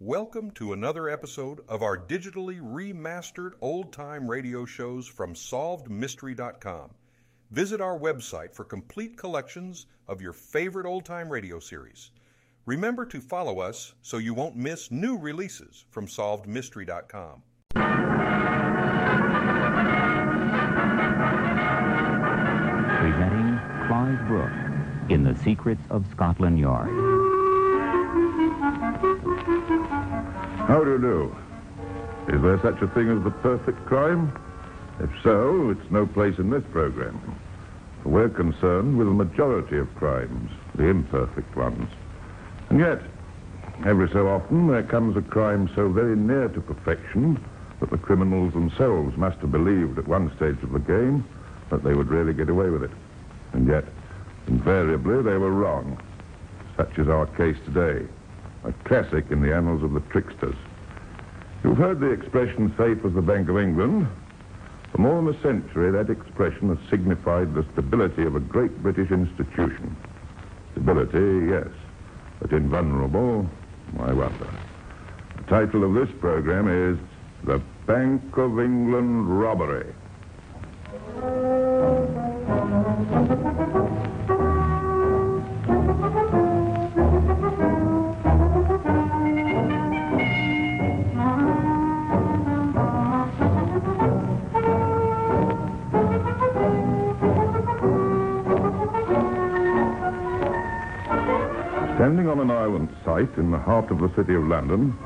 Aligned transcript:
Welcome 0.00 0.52
to 0.52 0.72
another 0.74 1.08
episode 1.08 1.58
of 1.68 1.82
our 1.82 1.98
digitally 1.98 2.60
remastered 2.60 3.54
old 3.60 3.92
time 3.92 4.30
radio 4.30 4.64
shows 4.64 5.08
from 5.08 5.34
SolvedMystery.com. 5.34 6.90
Visit 7.50 7.80
our 7.80 7.98
website 7.98 8.54
for 8.54 8.62
complete 8.62 9.18
collections 9.18 9.86
of 10.06 10.22
your 10.22 10.32
favorite 10.32 10.86
old 10.86 11.04
time 11.04 11.28
radio 11.28 11.58
series. 11.58 12.12
Remember 12.64 13.04
to 13.06 13.20
follow 13.20 13.58
us 13.58 13.94
so 14.00 14.18
you 14.18 14.34
won't 14.34 14.54
miss 14.54 14.92
new 14.92 15.18
releases 15.18 15.84
from 15.90 16.06
SolvedMystery.com. 16.06 17.42
Presenting 23.00 23.58
Clive 23.88 24.28
Brooks 24.28 25.10
in 25.10 25.24
The 25.24 25.34
Secrets 25.42 25.82
of 25.90 26.06
Scotland 26.12 26.60
Yard. 26.60 27.18
How 30.68 30.84
do 30.84 30.90
you 30.90 30.98
do? 30.98 31.36
Is 32.28 32.42
there 32.42 32.60
such 32.60 32.82
a 32.82 32.88
thing 32.88 33.08
as 33.08 33.24
the 33.24 33.30
perfect 33.30 33.86
crime? 33.86 34.30
If 35.00 35.08
so, 35.22 35.70
it's 35.70 35.90
no 35.90 36.06
place 36.06 36.36
in 36.36 36.50
this 36.50 36.62
program. 36.70 37.18
For 38.02 38.10
we're 38.10 38.28
concerned 38.28 38.98
with 38.98 39.06
the 39.06 39.14
majority 39.14 39.78
of 39.78 39.94
crimes, 39.94 40.50
the 40.74 40.84
imperfect 40.84 41.56
ones. 41.56 41.90
And 42.68 42.80
yet, 42.80 43.00
every 43.86 44.10
so 44.10 44.28
often 44.28 44.66
there 44.66 44.82
comes 44.82 45.16
a 45.16 45.22
crime 45.22 45.70
so 45.74 45.88
very 45.88 46.16
near 46.16 46.48
to 46.48 46.60
perfection 46.60 47.42
that 47.80 47.88
the 47.88 47.96
criminals 47.96 48.52
themselves 48.52 49.16
must 49.16 49.38
have 49.38 49.50
believed 49.50 49.98
at 49.98 50.06
one 50.06 50.30
stage 50.36 50.62
of 50.62 50.72
the 50.72 50.80
game 50.80 51.24
that 51.70 51.82
they 51.82 51.94
would 51.94 52.08
really 52.08 52.34
get 52.34 52.50
away 52.50 52.68
with 52.68 52.84
it. 52.84 52.90
And 53.54 53.66
yet, 53.66 53.84
invariably, 54.48 55.22
they 55.22 55.38
were 55.38 55.50
wrong. 55.50 55.98
Such 56.76 56.98
is 56.98 57.08
our 57.08 57.24
case 57.24 57.56
today. 57.64 58.06
A 58.64 58.72
classic 58.84 59.30
in 59.30 59.40
the 59.40 59.54
annals 59.54 59.82
of 59.82 59.92
the 59.92 60.00
tricksters. 60.00 60.56
You've 61.62 61.78
heard 61.78 62.00
the 62.00 62.10
expression 62.10 62.74
safe 62.76 63.04
as 63.04 63.14
the 63.14 63.22
Bank 63.22 63.48
of 63.48 63.58
England. 63.58 64.08
For 64.92 64.98
more 64.98 65.22
than 65.22 65.34
a 65.34 65.42
century, 65.42 65.90
that 65.90 66.10
expression 66.10 66.74
has 66.74 66.90
signified 66.90 67.54
the 67.54 67.64
stability 67.72 68.22
of 68.24 68.36
a 68.36 68.40
great 68.40 68.82
British 68.82 69.10
institution. 69.10 69.96
Stability, 70.72 71.48
yes, 71.50 71.68
but 72.40 72.52
invulnerable, 72.52 73.48
I 74.00 74.12
wonder. 74.12 74.48
The 75.36 75.42
title 75.44 75.84
of 75.84 75.94
this 75.94 76.14
program 76.20 76.68
is 76.68 76.98
The 77.44 77.60
Bank 77.86 78.36
of 78.36 78.58
England 78.60 79.40
Robbery. 79.40 79.94
Standing 102.08 102.30
on 102.30 102.40
an 102.40 102.50
island 102.50 102.88
site 103.04 103.36
in 103.36 103.50
the 103.50 103.58
heart 103.58 103.90
of 103.90 103.98
the 103.98 104.10
city 104.16 104.34
of 104.34 104.44
London 104.44 104.96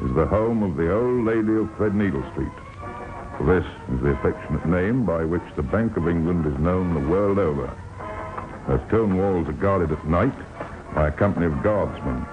is 0.00 0.14
the 0.14 0.26
home 0.26 0.62
of 0.62 0.76
the 0.76 0.94
old 0.94 1.24
lady 1.24 1.58
of 1.58 1.66
Threadneedle 1.74 2.22
Street. 2.30 2.54
This 3.48 3.66
is 3.92 4.00
the 4.00 4.10
affectionate 4.10 4.64
name 4.66 5.04
by 5.04 5.24
which 5.24 5.42
the 5.56 5.64
Bank 5.64 5.96
of 5.96 6.06
England 6.06 6.46
is 6.46 6.56
known 6.60 6.94
the 6.94 7.10
world 7.10 7.40
over. 7.40 7.66
Her 7.66 8.80
stone 8.86 9.18
walls 9.18 9.48
are 9.48 9.58
guarded 9.58 9.90
at 9.90 10.06
night 10.06 10.38
by 10.94 11.08
a 11.08 11.10
company 11.10 11.46
of 11.46 11.64
guardsmen, 11.64 12.24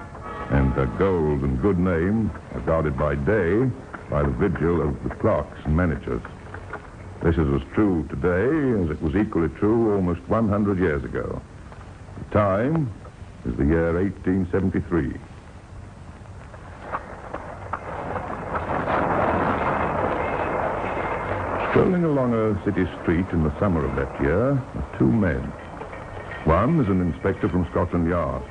and 0.50 0.72
her 0.74 0.86
gold 0.96 1.42
and 1.42 1.60
good 1.60 1.80
name 1.80 2.30
are 2.54 2.60
guarded 2.60 2.96
by 2.96 3.16
day 3.16 3.68
by 4.08 4.22
the 4.22 4.30
vigil 4.30 4.80
of 4.80 5.02
the 5.02 5.12
clerks 5.16 5.58
and 5.64 5.76
managers. 5.76 6.22
This 7.24 7.34
is 7.34 7.52
as 7.52 7.62
true 7.74 8.06
today 8.08 8.84
as 8.84 8.90
it 8.90 9.02
was 9.02 9.16
equally 9.16 9.48
true 9.58 9.92
almost 9.92 10.20
100 10.28 10.78
years 10.78 11.02
ago. 11.02 11.42
The 12.16 12.24
time 12.30 12.92
is 13.46 13.56
the 13.56 13.64
year 13.64 13.94
1873. 13.94 15.14
Strolling 21.70 22.04
along 22.04 22.34
a 22.34 22.64
city 22.64 22.84
street 23.00 23.26
in 23.32 23.44
the 23.44 23.58
summer 23.58 23.84
of 23.84 23.96
that 23.96 24.20
year 24.20 24.52
are 24.52 24.98
two 24.98 25.10
men. 25.10 25.40
One 26.44 26.80
is 26.80 26.88
an 26.88 27.00
inspector 27.00 27.48
from 27.48 27.66
Scotland 27.70 28.08
Yard. 28.08 28.42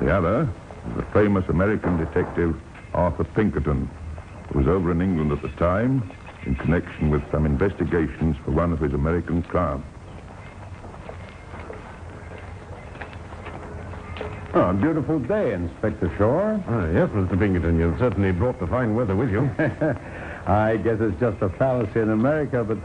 The 0.00 0.10
other 0.14 0.48
is 0.88 0.96
the 0.96 1.06
famous 1.12 1.48
American 1.48 1.96
detective 1.96 2.54
Arthur 2.94 3.24
Pinkerton, 3.24 3.88
who 4.52 4.58
was 4.58 4.68
over 4.68 4.90
in 4.92 5.00
England 5.00 5.32
at 5.32 5.42
the 5.42 5.48
time 5.56 6.10
in 6.46 6.54
connection 6.56 7.10
with 7.10 7.22
some 7.30 7.46
investigations 7.46 8.36
for 8.44 8.50
one 8.50 8.72
of 8.72 8.80
his 8.80 8.92
American 8.92 9.42
clients. 9.44 9.86
Oh, 14.54 14.70
a 14.70 14.74
beautiful 14.74 15.18
day, 15.18 15.52
Inspector 15.52 16.10
Shore. 16.16 16.62
Ah, 16.68 16.86
yes, 16.90 17.08
Mr. 17.10 17.38
Pinkerton, 17.38 17.78
you've 17.78 17.98
certainly 17.98 18.32
brought 18.32 18.58
the 18.58 18.66
fine 18.66 18.94
weather 18.94 19.14
with 19.14 19.30
you. 19.30 19.48
I 20.46 20.76
guess 20.82 20.98
it's 21.00 21.18
just 21.20 21.40
a 21.42 21.48
fallacy 21.50 22.00
in 22.00 22.10
America, 22.10 22.64
but 22.64 22.78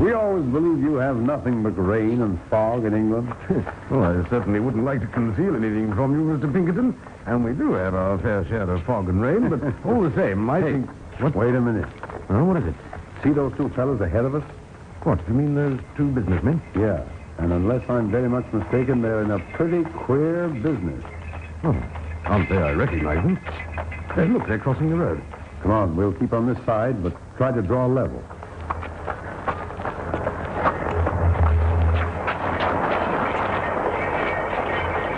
we 0.00 0.12
always 0.12 0.44
believe 0.44 0.80
you 0.82 0.94
have 0.94 1.16
nothing 1.16 1.62
but 1.62 1.70
rain 1.72 2.22
and 2.22 2.38
fog 2.48 2.84
in 2.84 2.94
England. 2.94 3.34
well, 3.90 4.04
I 4.04 4.28
certainly 4.30 4.60
wouldn't 4.60 4.84
like 4.84 5.00
to 5.00 5.06
conceal 5.08 5.56
anything 5.56 5.92
from 5.94 6.14
you, 6.14 6.36
Mr. 6.38 6.52
Pinkerton. 6.52 6.98
And 7.26 7.44
we 7.44 7.52
do 7.52 7.72
have 7.72 7.94
our 7.94 8.16
fair 8.18 8.44
share 8.46 8.70
of 8.70 8.82
fog 8.84 9.08
and 9.08 9.20
rain, 9.20 9.48
but 9.50 9.60
all 9.86 10.00
the 10.00 10.14
same, 10.14 10.48
I 10.48 10.60
Hey, 10.60 10.72
think... 10.72 10.90
What? 11.20 11.34
Wait 11.34 11.54
a 11.54 11.60
minute. 11.60 11.88
Oh, 12.30 12.44
what 12.44 12.56
is 12.58 12.66
it? 12.68 12.74
See 13.24 13.30
those 13.30 13.52
two 13.56 13.68
fellows 13.70 14.00
ahead 14.00 14.24
of 14.24 14.36
us? 14.36 14.44
What, 15.02 15.18
you 15.26 15.34
mean 15.34 15.54
those 15.56 15.80
two 15.96 16.08
businessmen? 16.12 16.62
Yeah. 16.76 17.02
And 17.38 17.52
unless 17.52 17.88
I'm 17.88 18.10
very 18.10 18.28
much 18.28 18.44
mistaken, 18.52 19.00
they're 19.00 19.22
in 19.22 19.30
a 19.30 19.38
pretty 19.54 19.84
queer 19.90 20.48
business. 20.48 21.02
Oh, 21.64 21.72
can't 22.24 22.48
say 22.48 22.56
I 22.58 22.72
recognize 22.72 23.22
them. 23.22 23.36
Hey, 24.14 24.26
look, 24.26 24.46
they're 24.48 24.58
crossing 24.58 24.90
the 24.90 24.96
road. 24.96 25.22
Come 25.62 25.70
on, 25.70 25.96
we'll 25.96 26.12
keep 26.12 26.32
on 26.32 26.46
this 26.52 26.58
side, 26.66 27.02
but 27.02 27.16
try 27.36 27.52
to 27.52 27.62
draw 27.62 27.86
level. 27.86 28.22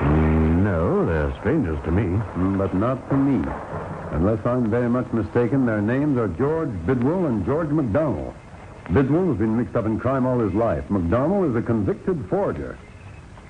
Mm, 0.03 0.63
no, 0.65 1.05
they're 1.07 1.33
strangers 1.41 1.79
to 1.85 1.91
me. 1.91 2.03
Mm, 2.37 2.59
But 2.59 2.75
not 2.75 3.09
to 3.11 3.17
me. 3.17 3.45
Unless 4.13 4.45
I'm 4.45 4.71
very 4.71 4.89
much 4.89 5.11
mistaken, 5.13 5.67
their 5.67 5.81
names 5.81 6.19
are 6.19 6.29
George 6.29 6.71
Bidwell 6.87 7.27
and 7.27 7.45
George 7.45 7.69
McDonald. 7.69 8.35
Bidwell 8.93 9.29
has 9.29 9.39
been 9.39 9.57
mixed 9.57 9.77
up 9.77 9.87
in 9.87 10.01
crime 10.01 10.27
all 10.27 10.41
his 10.41 10.53
life. 10.53 10.89
McDonald 10.91 11.51
is 11.51 11.57
a 11.57 11.63
convicted 11.63 12.25
forger. 12.29 12.77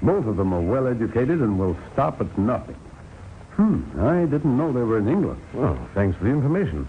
Both 0.03 0.27
of 0.27 0.37
them 0.37 0.53
are 0.53 0.61
well 0.61 0.87
educated 0.87 1.41
and 1.41 1.59
will 1.59 1.77
stop 1.93 2.21
at 2.21 2.39
nothing. 2.39 2.77
Hmm, 3.53 3.83
I 4.01 4.27
didn't 4.27 4.57
know 4.57 4.73
they 4.73 4.83
were 4.83 4.99
in 4.99 5.09
England. 5.09 5.41
Well, 5.55 5.79
thanks 5.95 6.17
for 6.19 6.25
the 6.25 6.31
information. 6.31 6.87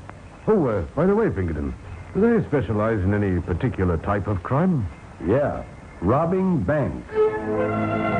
Oh, 0.48 0.66
uh, 0.68 0.82
by 0.96 1.06
the 1.06 1.16
way, 1.16 1.30
Pinkerton, 1.30 1.74
do 2.14 2.22
they 2.22 2.46
specialize 2.48 3.00
in 3.00 3.14
any 3.14 3.40
particular 3.42 3.98
type 3.98 4.28
of 4.28 4.44
crime? 4.44 4.88
Yeah, 5.26 5.64
robbing 6.02 6.64
banks. 6.64 8.11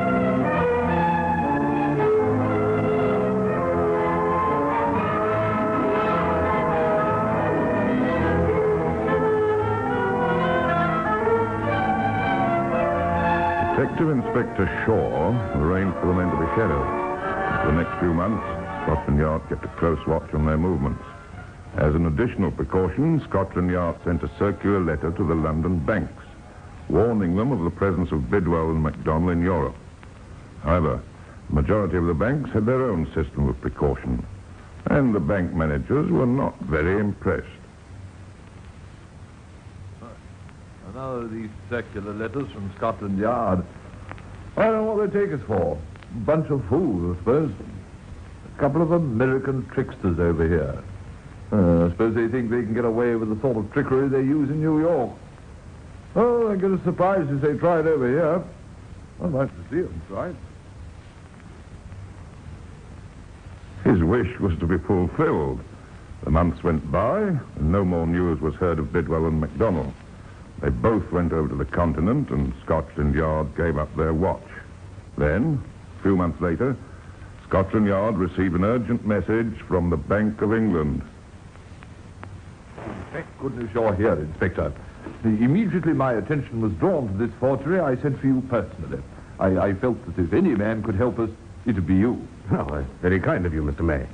Detective 13.82 14.10
Inspector 14.10 14.84
Shaw 14.86 15.32
arranged 15.58 15.98
for 15.98 16.06
the 16.06 16.12
men 16.12 16.30
to 16.30 16.36
be 16.36 16.46
shadowed. 16.54 16.86
For 17.62 17.72
the 17.72 17.82
next 17.82 17.98
few 17.98 18.14
months, 18.14 18.44
Scotland 18.84 19.18
Yard 19.18 19.42
kept 19.48 19.64
a 19.64 19.68
close 19.76 19.98
watch 20.06 20.32
on 20.34 20.46
their 20.46 20.56
movements. 20.56 21.02
As 21.74 21.92
an 21.96 22.06
additional 22.06 22.52
precaution, 22.52 23.20
Scotland 23.28 23.72
Yard 23.72 23.96
sent 24.04 24.22
a 24.22 24.30
circular 24.38 24.78
letter 24.78 25.10
to 25.10 25.24
the 25.24 25.34
London 25.34 25.80
banks, 25.80 26.22
warning 26.88 27.34
them 27.34 27.50
of 27.50 27.64
the 27.64 27.70
presence 27.70 28.12
of 28.12 28.30
Bidwell 28.30 28.70
and 28.70 28.84
MacDonald 28.84 29.32
in 29.32 29.42
Europe. 29.42 29.74
However, 30.62 31.02
the 31.48 31.54
majority 31.56 31.96
of 31.96 32.06
the 32.06 32.14
banks 32.14 32.50
had 32.50 32.66
their 32.66 32.84
own 32.84 33.06
system 33.06 33.48
of 33.48 33.60
precaution, 33.60 34.24
and 34.86 35.12
the 35.12 35.18
bank 35.18 35.54
managers 35.54 36.08
were 36.08 36.24
not 36.24 36.56
very 36.60 37.00
impressed. 37.00 37.61
Now 40.94 41.26
these 41.26 41.48
circular 41.70 42.12
letters 42.12 42.50
from 42.52 42.70
Scotland 42.76 43.18
Yard. 43.18 43.64
I 44.58 44.64
don't 44.64 44.84
know 44.84 44.92
what 44.92 45.10
they 45.10 45.20
take 45.20 45.32
us 45.32 45.40
for. 45.46 45.78
Bunch 46.26 46.50
of 46.50 46.62
fools, 46.66 47.16
I 47.16 47.18
suppose. 47.20 47.52
A 48.54 48.60
couple 48.60 48.82
of 48.82 48.92
American 48.92 49.66
tricksters 49.70 50.18
over 50.18 50.46
here. 50.46 50.82
Uh, 51.50 51.86
I 51.86 51.90
suppose 51.90 52.14
they 52.14 52.28
think 52.28 52.50
they 52.50 52.62
can 52.62 52.74
get 52.74 52.84
away 52.84 53.14
with 53.14 53.30
the 53.30 53.40
sort 53.40 53.56
of 53.56 53.72
trickery 53.72 54.08
they 54.08 54.20
use 54.20 54.50
in 54.50 54.60
New 54.60 54.80
York. 54.80 55.12
Oh, 56.14 56.52
I 56.52 56.56
get 56.56 56.70
as 56.70 56.82
surprised 56.82 57.30
as 57.30 57.40
they 57.40 57.56
try 57.56 57.80
it 57.80 57.86
over 57.86 58.08
here. 58.08 58.42
I'd 59.22 59.32
like 59.32 59.48
to 59.48 59.62
see 59.70 59.80
them 59.80 60.02
try 60.08 60.28
it. 60.28 60.36
His 63.84 64.02
wish 64.02 64.38
was 64.40 64.58
to 64.58 64.66
be 64.66 64.76
fulfilled. 64.76 65.60
The 66.24 66.30
months 66.30 66.62
went 66.62 66.90
by, 66.92 67.20
and 67.20 67.72
no 67.72 67.82
more 67.82 68.06
news 68.06 68.40
was 68.40 68.54
heard 68.56 68.78
of 68.78 68.92
Bidwell 68.92 69.26
and 69.26 69.40
MacDonald. 69.40 69.92
They 70.62 70.68
both 70.68 71.10
went 71.10 71.32
over 71.32 71.48
to 71.48 71.56
the 71.56 71.64
continent, 71.64 72.30
and 72.30 72.54
Scotland 72.64 73.16
Yard 73.16 73.56
gave 73.56 73.76
up 73.76 73.94
their 73.96 74.14
watch. 74.14 74.46
Then, 75.18 75.60
a 75.98 76.02
few 76.02 76.16
months 76.16 76.40
later, 76.40 76.76
Scotland 77.48 77.86
Yard 77.86 78.16
received 78.16 78.54
an 78.54 78.64
urgent 78.64 79.04
message 79.04 79.58
from 79.66 79.90
the 79.90 79.96
Bank 79.96 80.40
of 80.40 80.54
England. 80.54 81.02
Thank 83.12 83.26
goodness 83.40 83.70
you're 83.74 83.94
here, 83.94 84.14
Inspector. 84.14 84.72
Immediately 85.24 85.94
my 85.94 86.14
attention 86.14 86.60
was 86.60 86.72
drawn 86.74 87.08
to 87.08 87.26
this 87.26 87.34
forgery, 87.40 87.80
I 87.80 87.96
sent 87.96 88.20
for 88.20 88.26
you 88.28 88.40
personally. 88.48 89.02
I, 89.40 89.58
I 89.58 89.74
felt 89.74 89.98
that 90.06 90.22
if 90.22 90.32
any 90.32 90.54
man 90.54 90.82
could 90.84 90.94
help 90.94 91.18
us, 91.18 91.30
it 91.66 91.74
would 91.74 91.86
be 91.86 91.96
you. 91.96 92.26
Oh, 92.52 92.66
that's 92.70 92.86
very 93.00 93.18
kind 93.20 93.46
of 93.46 93.54
you, 93.54 93.62
Mr. 93.62 93.80
May. 93.80 94.06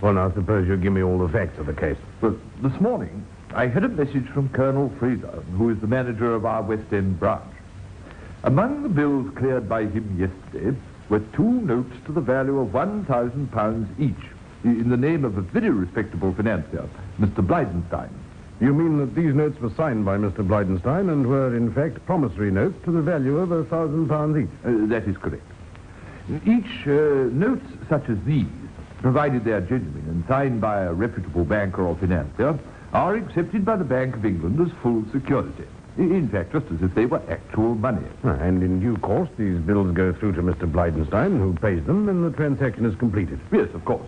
Well, 0.00 0.12
now, 0.12 0.30
suppose 0.32 0.68
you 0.68 0.76
give 0.76 0.92
me 0.92 1.02
all 1.02 1.18
the 1.18 1.28
facts 1.28 1.58
of 1.58 1.66
the 1.66 1.72
case. 1.72 1.96
Well, 2.20 2.36
this 2.62 2.78
morning, 2.80 3.24
I 3.52 3.66
had 3.66 3.82
a 3.82 3.88
message 3.88 4.28
from 4.28 4.48
Colonel 4.50 4.92
Fraser, 5.00 5.42
who 5.56 5.70
is 5.70 5.80
the 5.80 5.88
manager 5.88 6.34
of 6.34 6.46
our 6.46 6.62
West 6.62 6.92
End 6.92 7.18
branch. 7.18 7.42
Among 8.44 8.84
the 8.84 8.88
bills 8.88 9.28
cleared 9.36 9.68
by 9.68 9.86
him 9.86 10.16
yesterday 10.18 10.76
were 11.08 11.18
two 11.34 11.60
notes 11.62 11.92
to 12.06 12.12
the 12.12 12.20
value 12.20 12.60
of 12.60 12.68
£1,000 12.68 14.00
each, 14.00 14.14
in 14.62 14.88
the 14.88 14.96
name 14.96 15.24
of 15.24 15.36
a 15.36 15.40
very 15.40 15.70
respectable 15.70 16.32
financier, 16.32 16.88
Mr. 17.18 17.44
Blydenstein. 17.44 18.10
You 18.60 18.72
mean 18.72 18.98
that 18.98 19.16
these 19.16 19.34
notes 19.34 19.60
were 19.60 19.72
signed 19.74 20.04
by 20.04 20.16
Mr. 20.16 20.46
Blydenstein 20.46 21.10
and 21.10 21.26
were, 21.26 21.56
in 21.56 21.72
fact, 21.72 22.06
promissory 22.06 22.52
notes 22.52 22.76
to 22.84 22.92
the 22.92 23.02
value 23.02 23.38
of 23.38 23.50
a 23.50 23.64
thousand 23.64 24.08
pounds 24.08 24.36
each? 24.36 24.48
Uh, 24.64 24.86
that 24.86 25.08
is 25.08 25.16
correct. 25.16 25.42
Each 26.46 26.86
uh, 26.86 27.28
notes 27.32 27.66
such 27.88 28.08
as 28.08 28.18
these, 28.24 28.46
provided 29.02 29.44
they 29.44 29.52
are 29.52 29.62
genuine 29.62 30.04
and 30.08 30.24
signed 30.28 30.60
by 30.60 30.82
a 30.82 30.92
reputable 30.92 31.44
banker 31.44 31.82
or 31.82 31.96
financier, 31.96 32.56
are 32.92 33.14
accepted 33.14 33.64
by 33.64 33.76
the 33.76 33.84
Bank 33.84 34.16
of 34.16 34.24
England 34.24 34.60
as 34.60 34.72
full 34.82 35.04
security. 35.12 35.64
In 35.96 36.28
fact, 36.28 36.52
just 36.52 36.66
as 36.72 36.82
if 36.82 36.94
they 36.94 37.06
were 37.06 37.22
actual 37.28 37.74
money. 37.74 38.06
And 38.22 38.62
in 38.62 38.80
due 38.80 38.96
course, 38.98 39.28
these 39.36 39.58
bills 39.58 39.92
go 39.94 40.12
through 40.12 40.32
to 40.32 40.42
Mr. 40.42 40.70
Blydenstein, 40.70 41.38
who 41.38 41.52
pays 41.54 41.84
them, 41.84 42.08
and 42.08 42.24
the 42.24 42.36
transaction 42.36 42.86
is 42.86 42.94
completed. 42.96 43.38
Yes, 43.52 43.68
of 43.74 43.84
course. 43.84 44.06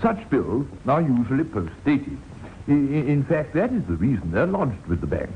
Such 0.00 0.28
bills 0.30 0.66
are 0.86 1.00
usually 1.02 1.44
post-dated. 1.44 2.18
In 2.66 3.24
fact, 3.28 3.54
that 3.54 3.72
is 3.72 3.84
the 3.86 3.94
reason 3.94 4.30
they're 4.30 4.46
lodged 4.46 4.86
with 4.86 5.00
the 5.00 5.06
bank. 5.06 5.30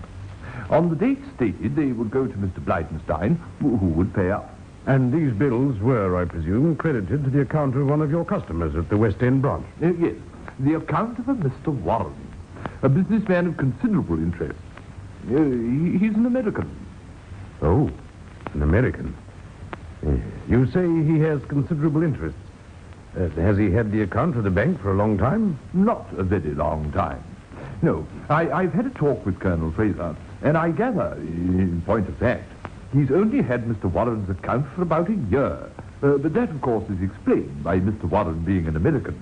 On 0.70 0.88
the 0.88 0.96
date 0.96 1.18
stated, 1.36 1.74
they 1.74 1.92
would 1.92 2.10
go 2.10 2.26
to 2.26 2.34
Mr. 2.34 2.60
Blydenstein, 2.64 3.38
who 3.60 3.76
who 3.76 3.86
would 3.86 4.14
pay 4.14 4.30
up. 4.30 4.54
And 4.86 5.12
these 5.12 5.32
bills 5.32 5.78
were, 5.80 6.16
I 6.16 6.24
presume, 6.24 6.76
credited 6.76 7.24
to 7.24 7.30
the 7.30 7.42
account 7.42 7.76
of 7.76 7.86
one 7.86 8.00
of 8.00 8.10
your 8.10 8.24
customers 8.24 8.74
at 8.74 8.88
the 8.88 8.96
West 8.96 9.22
End 9.22 9.42
branch. 9.42 9.66
Uh, 9.82 9.92
yes, 9.94 10.14
the 10.60 10.74
account 10.74 11.18
of 11.18 11.28
a 11.28 11.34
Mr. 11.34 11.68
Warren, 11.68 12.14
a 12.82 12.88
businessman 12.88 13.46
of 13.46 13.56
considerable 13.56 14.18
interest. 14.18 14.58
Uh, 15.30 15.42
he- 15.42 15.98
he's 15.98 16.14
an 16.14 16.26
American. 16.26 16.68
Oh, 17.62 17.90
an 18.54 18.62
American. 18.62 19.14
Eh, 20.06 20.16
You 20.48 20.66
say 20.66 20.86
he 21.04 21.18
has 21.20 21.44
considerable 21.46 22.02
interests. 22.02 22.38
Uh, 23.18 23.28
has 23.40 23.56
he 23.58 23.70
had 23.70 23.90
the 23.90 24.02
account 24.02 24.36
of 24.36 24.44
the 24.44 24.50
bank 24.50 24.80
for 24.80 24.92
a 24.92 24.94
long 24.94 25.18
time? 25.18 25.58
Not 25.74 26.06
a 26.16 26.22
very 26.22 26.54
long 26.54 26.90
time. 26.92 27.18
No, 27.82 28.06
I, 28.30 28.50
I've 28.50 28.72
had 28.72 28.86
a 28.86 28.90
talk 28.90 29.24
with 29.26 29.38
Colonel 29.40 29.72
Fraser, 29.72 30.14
and 30.42 30.56
I 30.56 30.70
gather, 30.70 31.14
in 31.20 31.82
point 31.84 32.08
of 32.08 32.16
fact, 32.16 32.44
he's 32.92 33.10
only 33.10 33.42
had 33.42 33.64
Mr. 33.66 33.84
Warren's 33.90 34.28
account 34.30 34.66
for 34.74 34.82
about 34.82 35.08
a 35.08 35.14
year. 35.14 35.58
Uh, 36.02 36.16
but 36.18 36.32
that, 36.34 36.50
of 36.50 36.60
course, 36.60 36.88
is 36.90 37.02
explained 37.02 37.64
by 37.64 37.80
Mr. 37.80 38.04
Warren 38.04 38.38
being 38.40 38.66
an 38.68 38.76
American. 38.76 39.20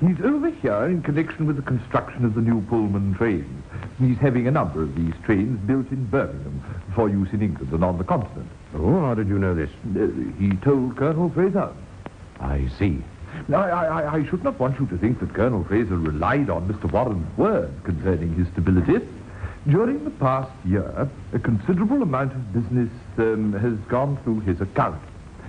He's 0.00 0.18
over 0.22 0.48
here 0.50 0.86
in 0.86 1.02
connection 1.02 1.46
with 1.46 1.56
the 1.56 1.62
construction 1.62 2.24
of 2.24 2.34
the 2.34 2.40
new 2.40 2.62
Pullman 2.62 3.14
trains. 3.14 3.62
He's 3.98 4.16
having 4.16 4.48
a 4.48 4.50
number 4.50 4.82
of 4.82 4.94
these 4.94 5.12
trains 5.24 5.60
built 5.66 5.90
in 5.90 6.06
Birmingham 6.06 6.62
for 6.94 7.10
use 7.10 7.30
in 7.34 7.42
England 7.42 7.70
and 7.70 7.84
on 7.84 7.98
the 7.98 8.04
continent. 8.04 8.48
Oh, 8.74 9.00
how 9.00 9.14
did 9.14 9.28
you 9.28 9.38
know 9.38 9.54
this? 9.54 9.68
Uh, 9.94 10.08
he 10.38 10.56
told 10.56 10.96
Colonel 10.96 11.28
Fraser. 11.28 11.70
I 12.40 12.66
see. 12.78 13.02
I, 13.52 13.54
I, 13.54 14.14
I 14.14 14.24
should 14.24 14.42
not 14.42 14.58
want 14.58 14.80
you 14.80 14.86
to 14.86 14.96
think 14.96 15.20
that 15.20 15.34
Colonel 15.34 15.64
Fraser 15.64 15.98
relied 15.98 16.48
on 16.48 16.66
Mr. 16.66 16.90
Warren's 16.90 17.36
word 17.36 17.70
concerning 17.84 18.34
his 18.34 18.48
stability. 18.48 19.06
During 19.68 20.02
the 20.04 20.10
past 20.10 20.50
year, 20.64 21.10
a 21.34 21.38
considerable 21.38 22.02
amount 22.02 22.32
of 22.32 22.52
business 22.54 22.90
um, 23.18 23.52
has 23.52 23.76
gone 23.90 24.16
through 24.24 24.40
his 24.40 24.62
account. 24.62 25.00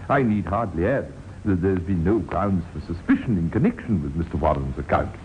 I 0.09 0.24
need 0.24 0.45
hardly 0.45 0.88
add 0.88 1.13
that 1.46 1.62
there's 1.62 1.80
been 1.80 2.04
no 2.04 2.20
grounds 2.20 2.64
for 2.74 2.80
suspicion 2.94 3.38
in 3.38 3.50
connection 3.50 4.04
with 4.04 4.16
Mr. 4.16 4.40
Warren's 4.40 4.78
account. 4.78 5.16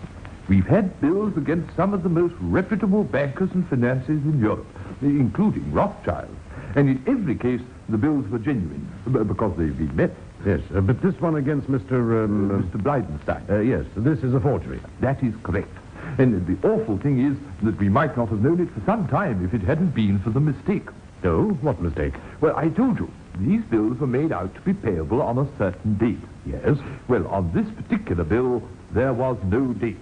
We've 0.49 0.65
had 0.65 0.99
bills 1.01 1.35
against 1.35 1.75
some 1.75 1.93
of 1.93 2.03
the 2.03 2.09
most 2.09 2.33
reputable 2.39 3.03
bankers 3.03 3.49
and 3.53 3.67
financiers 3.67 4.23
in 4.23 4.39
Europe, 4.39 4.65
including 5.01 5.71
Rothschild. 5.73 6.35
And 6.75 6.89
in 6.89 7.03
every 7.07 7.35
case, 7.35 7.61
the 7.89 7.97
bills 7.97 8.27
were 8.29 8.39
genuine, 8.39 8.87
because 9.05 9.57
they've 9.57 9.77
been 9.77 9.95
met. 9.95 10.11
Yes, 10.45 10.61
uh, 10.73 10.81
but 10.81 11.01
this 11.01 11.19
one 11.19 11.35
against 11.35 11.67
Mr. 11.67 12.23
Um, 12.23 12.51
uh, 12.51 12.61
Mr. 12.61 12.81
Blydenstein. 12.81 13.49
uh, 13.49 13.59
yes, 13.59 13.85
this 13.97 14.19
is 14.19 14.33
a 14.33 14.39
forgery. 14.39 14.79
That 15.01 15.21
is 15.23 15.33
correct. 15.43 15.75
And 16.17 16.45
the 16.47 16.67
awful 16.67 16.97
thing 16.97 17.25
is 17.25 17.37
that 17.63 17.77
we 17.79 17.89
might 17.89 18.15
not 18.15 18.29
have 18.29 18.41
known 18.41 18.61
it 18.61 18.69
for 18.71 18.81
some 18.85 19.07
time 19.07 19.43
if 19.45 19.53
it 19.53 19.65
hadn't 19.65 19.93
been 19.93 20.19
for 20.19 20.29
the 20.29 20.39
mistake. 20.39 20.87
No? 21.23 21.49
what 21.61 21.81
mistake? 21.81 22.13
Well, 22.41 22.55
I 22.55 22.69
told 22.69 22.99
you, 22.99 23.11
these 23.39 23.61
bills 23.63 23.97
were 23.99 24.07
made 24.07 24.31
out 24.31 24.53
to 24.55 24.61
be 24.61 24.73
payable 24.73 25.21
on 25.21 25.37
a 25.37 25.47
certain 25.57 25.97
date. 25.97 26.17
Yes. 26.45 26.77
Well, 27.07 27.27
on 27.27 27.51
this 27.53 27.67
particular 27.75 28.23
bill, 28.23 28.63
there 28.91 29.13
was 29.13 29.37
no 29.45 29.73
date. 29.73 30.01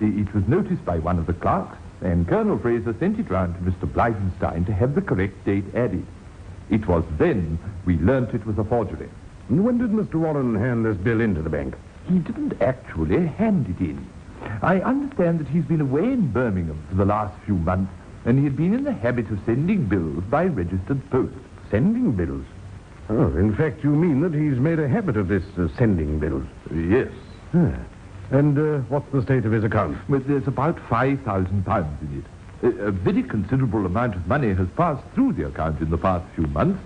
It 0.00 0.34
was 0.34 0.46
noticed 0.48 0.84
by 0.84 0.98
one 0.98 1.18
of 1.18 1.26
the 1.26 1.32
clerks, 1.32 1.76
and 2.00 2.26
Colonel 2.26 2.58
Fraser 2.58 2.94
sent 2.98 3.18
it 3.18 3.30
round 3.30 3.54
to 3.54 3.70
Mr. 3.70 3.90
Blydenstein 3.90 4.66
to 4.66 4.72
have 4.72 4.94
the 4.94 5.02
correct 5.02 5.44
date 5.44 5.74
added. 5.74 6.04
It 6.70 6.86
was 6.88 7.04
then 7.18 7.58
we 7.84 7.96
learnt 7.98 8.34
it 8.34 8.46
was 8.46 8.58
a 8.58 8.64
forgery. 8.64 9.08
And 9.48 9.64
when 9.64 9.78
did 9.78 9.90
Mr. 9.90 10.14
Warren 10.14 10.54
hand 10.54 10.84
this 10.84 10.96
bill 10.96 11.20
into 11.20 11.42
the 11.42 11.50
bank? 11.50 11.74
He 12.08 12.18
didn't 12.18 12.60
actually 12.60 13.26
hand 13.26 13.68
it 13.68 13.84
in. 13.84 14.06
I 14.62 14.80
understand 14.80 15.38
that 15.40 15.48
he's 15.48 15.64
been 15.64 15.80
away 15.80 16.04
in 16.04 16.32
Birmingham 16.32 16.82
for 16.88 16.96
the 16.96 17.04
last 17.04 17.34
few 17.44 17.54
months, 17.54 17.92
and 18.24 18.38
he 18.38 18.44
had 18.44 18.56
been 18.56 18.74
in 18.74 18.84
the 18.84 18.92
habit 18.92 19.30
of 19.30 19.38
sending 19.44 19.84
bills 19.86 20.24
by 20.24 20.44
registered 20.44 21.08
post. 21.10 21.34
Sending 21.72 22.12
bills? 22.12 22.44
Oh, 23.08 23.34
in 23.38 23.56
fact, 23.56 23.82
you 23.82 23.90
mean 23.90 24.20
that 24.20 24.34
he's 24.34 24.60
made 24.60 24.78
a 24.78 24.86
habit 24.86 25.16
of 25.16 25.28
this 25.28 25.42
uh, 25.58 25.68
sending 25.78 26.18
bills. 26.18 26.44
Yes. 26.70 27.08
And 28.30 28.58
uh, 28.58 28.78
what's 28.90 29.10
the 29.10 29.22
state 29.22 29.46
of 29.46 29.52
his 29.52 29.64
account? 29.64 29.96
But 30.06 30.28
there's 30.28 30.46
about 30.46 30.76
£5,000 30.88 32.02
in 32.02 32.18
it. 32.18 32.78
A, 32.78 32.88
a 32.88 32.90
very 32.90 33.22
considerable 33.22 33.86
amount 33.86 34.14
of 34.14 34.26
money 34.26 34.52
has 34.52 34.68
passed 34.76 35.02
through 35.14 35.32
the 35.32 35.46
account 35.46 35.80
in 35.80 35.88
the 35.88 35.96
past 35.96 36.26
few 36.34 36.46
months, 36.48 36.78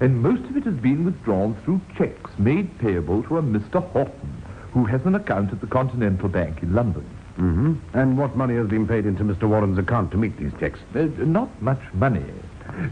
and 0.00 0.20
most 0.20 0.42
of 0.50 0.56
it 0.56 0.64
has 0.64 0.74
been 0.74 1.04
withdrawn 1.04 1.56
through 1.64 1.80
checks 1.96 2.32
made 2.36 2.76
payable 2.80 3.22
to 3.22 3.38
a 3.38 3.42
Mr. 3.42 3.80
Horton, 3.90 4.42
who 4.72 4.84
has 4.86 5.00
an 5.06 5.14
account 5.14 5.52
at 5.52 5.60
the 5.60 5.68
Continental 5.68 6.28
Bank 6.28 6.62
in 6.64 6.74
London. 6.74 7.08
Mm-hmm. 7.38 7.74
And 7.96 8.18
what 8.18 8.36
money 8.36 8.56
has 8.56 8.66
been 8.66 8.88
paid 8.88 9.06
into 9.06 9.22
Mr. 9.22 9.48
Warren's 9.48 9.78
account 9.78 10.10
to 10.10 10.16
meet 10.16 10.36
these 10.36 10.52
checks? 10.60 10.80
Uh, 10.94 11.06
not 11.18 11.48
much 11.62 11.80
money. 11.94 12.24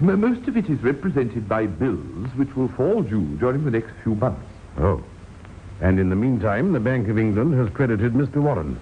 Most 0.01 0.49
of 0.49 0.57
it 0.57 0.71
is 0.71 0.81
represented 0.83 1.49
by 1.49 1.67
bills 1.67 2.29
which 2.37 2.55
will 2.57 2.69
fall 2.69 3.03
due 3.03 3.37
during 3.39 3.65
the 3.65 3.71
next 3.71 3.93
few 4.03 4.15
months. 4.15 4.43
Oh. 4.79 5.03
And 5.81 5.99
in 5.99 6.11
the 6.11 6.17
meantime, 6.17 6.73
the 6.73 6.81
Bank 6.81 7.09
of 7.09 7.19
England 7.19 7.55
has 7.55 7.71
credited 7.71 8.13
Mr. 8.13 8.37
Warren. 8.37 8.79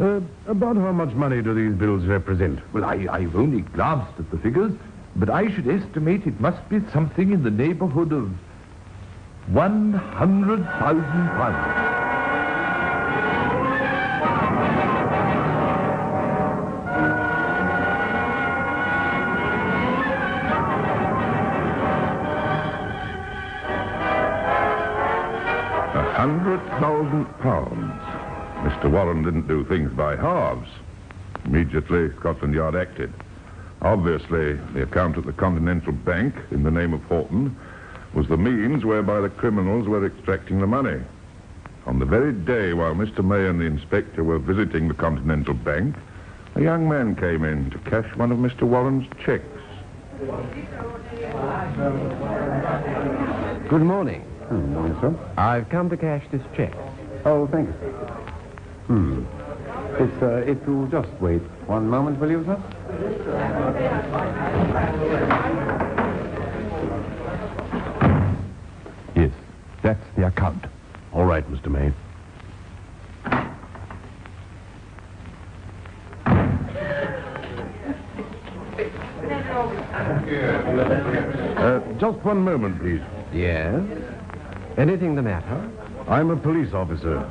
Uh, 0.00 0.20
about 0.46 0.76
how 0.76 0.92
much 0.92 1.14
money 1.14 1.42
do 1.42 1.54
these 1.54 1.74
bills 1.74 2.04
represent? 2.06 2.58
Well, 2.72 2.84
I, 2.84 3.06
I've 3.10 3.36
only 3.36 3.60
glanced 3.60 4.18
at 4.18 4.30
the 4.30 4.38
figures, 4.38 4.72
but 5.16 5.28
I 5.28 5.54
should 5.54 5.68
estimate 5.68 6.26
it 6.26 6.40
must 6.40 6.66
be 6.68 6.80
something 6.92 7.32
in 7.32 7.42
the 7.42 7.50
neighborhood 7.50 8.12
of 8.12 8.30
£100,000. 9.52 11.89
£1,000. 27.02 28.20
Mr. 28.62 28.90
Warren 28.90 29.22
didn't 29.22 29.48
do 29.48 29.64
things 29.64 29.90
by 29.92 30.16
halves. 30.16 30.68
Immediately, 31.44 32.10
Scotland 32.18 32.54
Yard 32.54 32.76
acted. 32.76 33.12
Obviously, 33.82 34.54
the 34.74 34.82
account 34.82 35.16
at 35.16 35.24
the 35.24 35.32
Continental 35.32 35.92
Bank, 35.92 36.34
in 36.50 36.62
the 36.62 36.70
name 36.70 36.92
of 36.92 37.02
Horton, 37.04 37.56
was 38.12 38.28
the 38.28 38.36
means 38.36 38.84
whereby 38.84 39.20
the 39.20 39.30
criminals 39.30 39.88
were 39.88 40.04
extracting 40.04 40.60
the 40.60 40.66
money. 40.66 41.00
On 41.86 41.98
the 41.98 42.04
very 42.04 42.32
day 42.32 42.74
while 42.74 42.94
Mr. 42.94 43.24
May 43.24 43.46
and 43.48 43.58
the 43.58 43.64
inspector 43.64 44.22
were 44.22 44.38
visiting 44.38 44.88
the 44.88 44.94
Continental 44.94 45.54
Bank, 45.54 45.96
a 46.54 46.60
young 46.60 46.88
man 46.88 47.16
came 47.16 47.44
in 47.44 47.70
to 47.70 47.78
cash 47.78 48.14
one 48.16 48.30
of 48.32 48.38
Mr. 48.38 48.62
Warren's 48.62 49.06
checks. 49.24 49.44
Good 53.68 53.82
morning. 53.82 54.24
Good 54.50 54.68
morning, 54.68 54.96
sir. 55.00 55.32
I've 55.38 55.68
come 55.70 55.88
to 55.88 55.96
cash 55.96 56.24
this 56.30 56.42
check. 56.54 56.74
Oh, 57.24 57.46
thank 57.48 57.68
you, 57.68 57.74
sir. 57.80 57.88
Hmm. 58.86 59.24
It's, 60.02 60.22
uh, 60.22 60.36
if 60.46 60.58
you'll 60.66 60.86
just 60.86 61.10
wait 61.20 61.42
one 61.66 61.88
moment, 61.88 62.18
will 62.18 62.30
you, 62.30 62.44
sir? 62.44 62.58
Yes, 69.14 69.30
that's 69.82 70.04
the 70.16 70.26
account. 70.26 70.64
All 71.12 71.24
right, 71.26 71.46
Mr. 71.50 71.68
May. 71.70 71.92
Uh, 81.56 81.80
just 81.98 82.18
one 82.24 82.38
moment, 82.38 82.80
please. 82.80 83.02
Yes? 83.32 83.84
Anything 84.78 85.14
the 85.14 85.22
matter? 85.22 85.70
I'm 86.10 86.28
a 86.30 86.36
police 86.36 86.72
officer. 86.74 87.24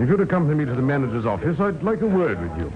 If 0.00 0.08
you'd 0.08 0.20
accompany 0.20 0.56
me 0.56 0.64
to 0.64 0.74
the 0.74 0.82
manager's 0.82 1.24
office, 1.24 1.60
I'd 1.60 1.84
like 1.84 2.02
a 2.02 2.06
word 2.06 2.40
with 2.42 2.58
you. 2.58 2.72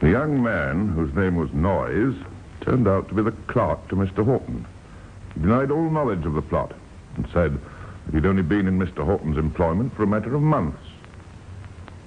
The 0.00 0.08
young 0.08 0.40
man, 0.40 0.90
whose 0.90 1.12
name 1.16 1.34
was 1.34 1.52
Noyes, 1.52 2.14
turned 2.60 2.86
out 2.86 3.08
to 3.08 3.14
be 3.14 3.22
the 3.22 3.32
clerk 3.48 3.88
to 3.88 3.96
Mr. 3.96 4.24
Horton. 4.24 4.64
He 5.34 5.40
denied 5.40 5.72
all 5.72 5.90
knowledge 5.90 6.24
of 6.24 6.34
the 6.34 6.42
plot 6.42 6.72
and 7.16 7.26
said 7.32 7.58
that 8.06 8.14
he'd 8.14 8.24
only 8.24 8.44
been 8.44 8.68
in 8.68 8.78
Mr. 8.78 9.04
Horton's 9.04 9.38
employment 9.38 9.96
for 9.96 10.04
a 10.04 10.06
matter 10.06 10.32
of 10.36 10.42
months. 10.42 10.78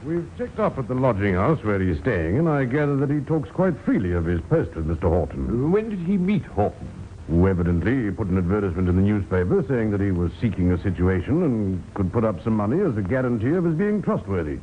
We've 0.06 0.30
checked 0.38 0.60
up 0.60 0.78
at 0.78 0.88
the 0.88 0.96
lodging 0.96 1.34
house 1.34 1.62
where 1.66 1.82
he's 1.82 2.00
staying, 2.00 2.40
and 2.40 2.48
I 2.48 2.64
gather 2.64 2.96
that 2.96 3.10
he 3.10 3.20
talks 3.20 3.50
quite 3.52 3.78
freely 3.82 4.14
of 4.14 4.24
his 4.24 4.40
post 4.50 4.76
with 4.76 4.88
Mr. 4.88 5.10
Horton. 5.10 5.74
When 5.74 5.90
did 5.90 6.00
he 6.00 6.18
meet 6.18 6.46
Horton? 6.46 6.99
Who 7.30 7.48
evidently 7.48 8.10
put 8.10 8.28
an 8.28 8.40
advertisement 8.40 8.90
in 8.90 8.96
the 8.96 9.02
newspaper 9.04 9.64
saying 9.68 9.92
that 9.92 10.02
he 10.02 10.10
was 10.10 10.32
seeking 10.42 10.72
a 10.72 10.82
situation 10.82 11.44
and 11.44 11.84
could 11.94 12.12
put 12.12 12.26
up 12.26 12.44
some 12.44 12.56
money 12.56 12.82
as 12.82 12.98
a 12.98 13.04
guarantee 13.04 13.52
of 13.52 13.66
his 13.66 13.76
being 13.76 14.02
trustworthy. 14.02 14.58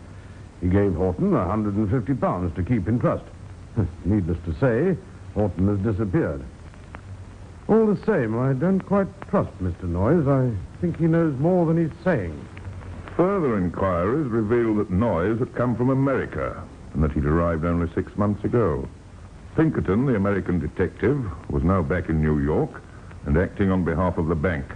He 0.60 0.68
gave 0.68 0.94
Horton 0.94 1.32
a 1.34 1.44
hundred 1.44 1.74
and 1.76 1.88
fifty 1.88 2.14
pounds 2.14 2.54
to 2.56 2.64
keep 2.64 2.88
in 2.88 2.98
trust. 2.98 3.24
Needless 4.04 4.38
to 4.46 4.54
say, 4.58 4.98
Horton 5.34 5.68
has 5.68 5.94
disappeared. 5.94 6.42
All 7.68 7.86
the 7.86 8.04
same, 8.04 8.36
I 8.38 8.52
don't 8.52 8.80
quite 8.80 9.08
trust 9.28 9.50
Mr. 9.62 9.84
Noyes. 9.84 10.26
I 10.26 10.50
think 10.80 10.98
he 10.98 11.06
knows 11.06 11.38
more 11.38 11.66
than 11.66 11.76
he's 11.76 12.04
saying. 12.04 12.48
Further 13.16 13.58
inquiries 13.58 14.26
revealed 14.26 14.78
that 14.78 14.90
Noyes 14.90 15.38
had 15.38 15.54
come 15.54 15.76
from 15.76 15.90
America 15.90 16.62
and 16.94 17.02
that 17.04 17.12
he'd 17.12 17.26
arrived 17.26 17.64
only 17.64 17.88
six 17.94 18.16
months 18.16 18.44
ago. 18.44 18.88
Pinkerton, 19.56 20.04
the 20.04 20.16
American 20.16 20.58
detective, 20.58 21.18
was 21.48 21.62
now 21.62 21.80
back 21.80 22.10
in 22.10 22.20
New 22.20 22.40
York 22.40 22.82
and 23.24 23.38
acting 23.38 23.70
on 23.70 23.84
behalf 23.84 24.18
of 24.18 24.28
the 24.28 24.34
bank. 24.34 24.66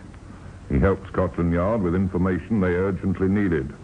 He 0.71 0.79
helped 0.79 1.07
Scotland 1.09 1.53
Yard 1.53 1.83
with 1.83 1.95
information 1.95 2.61
they 2.61 2.69
urgently 2.69 3.29
needed. 3.29 3.75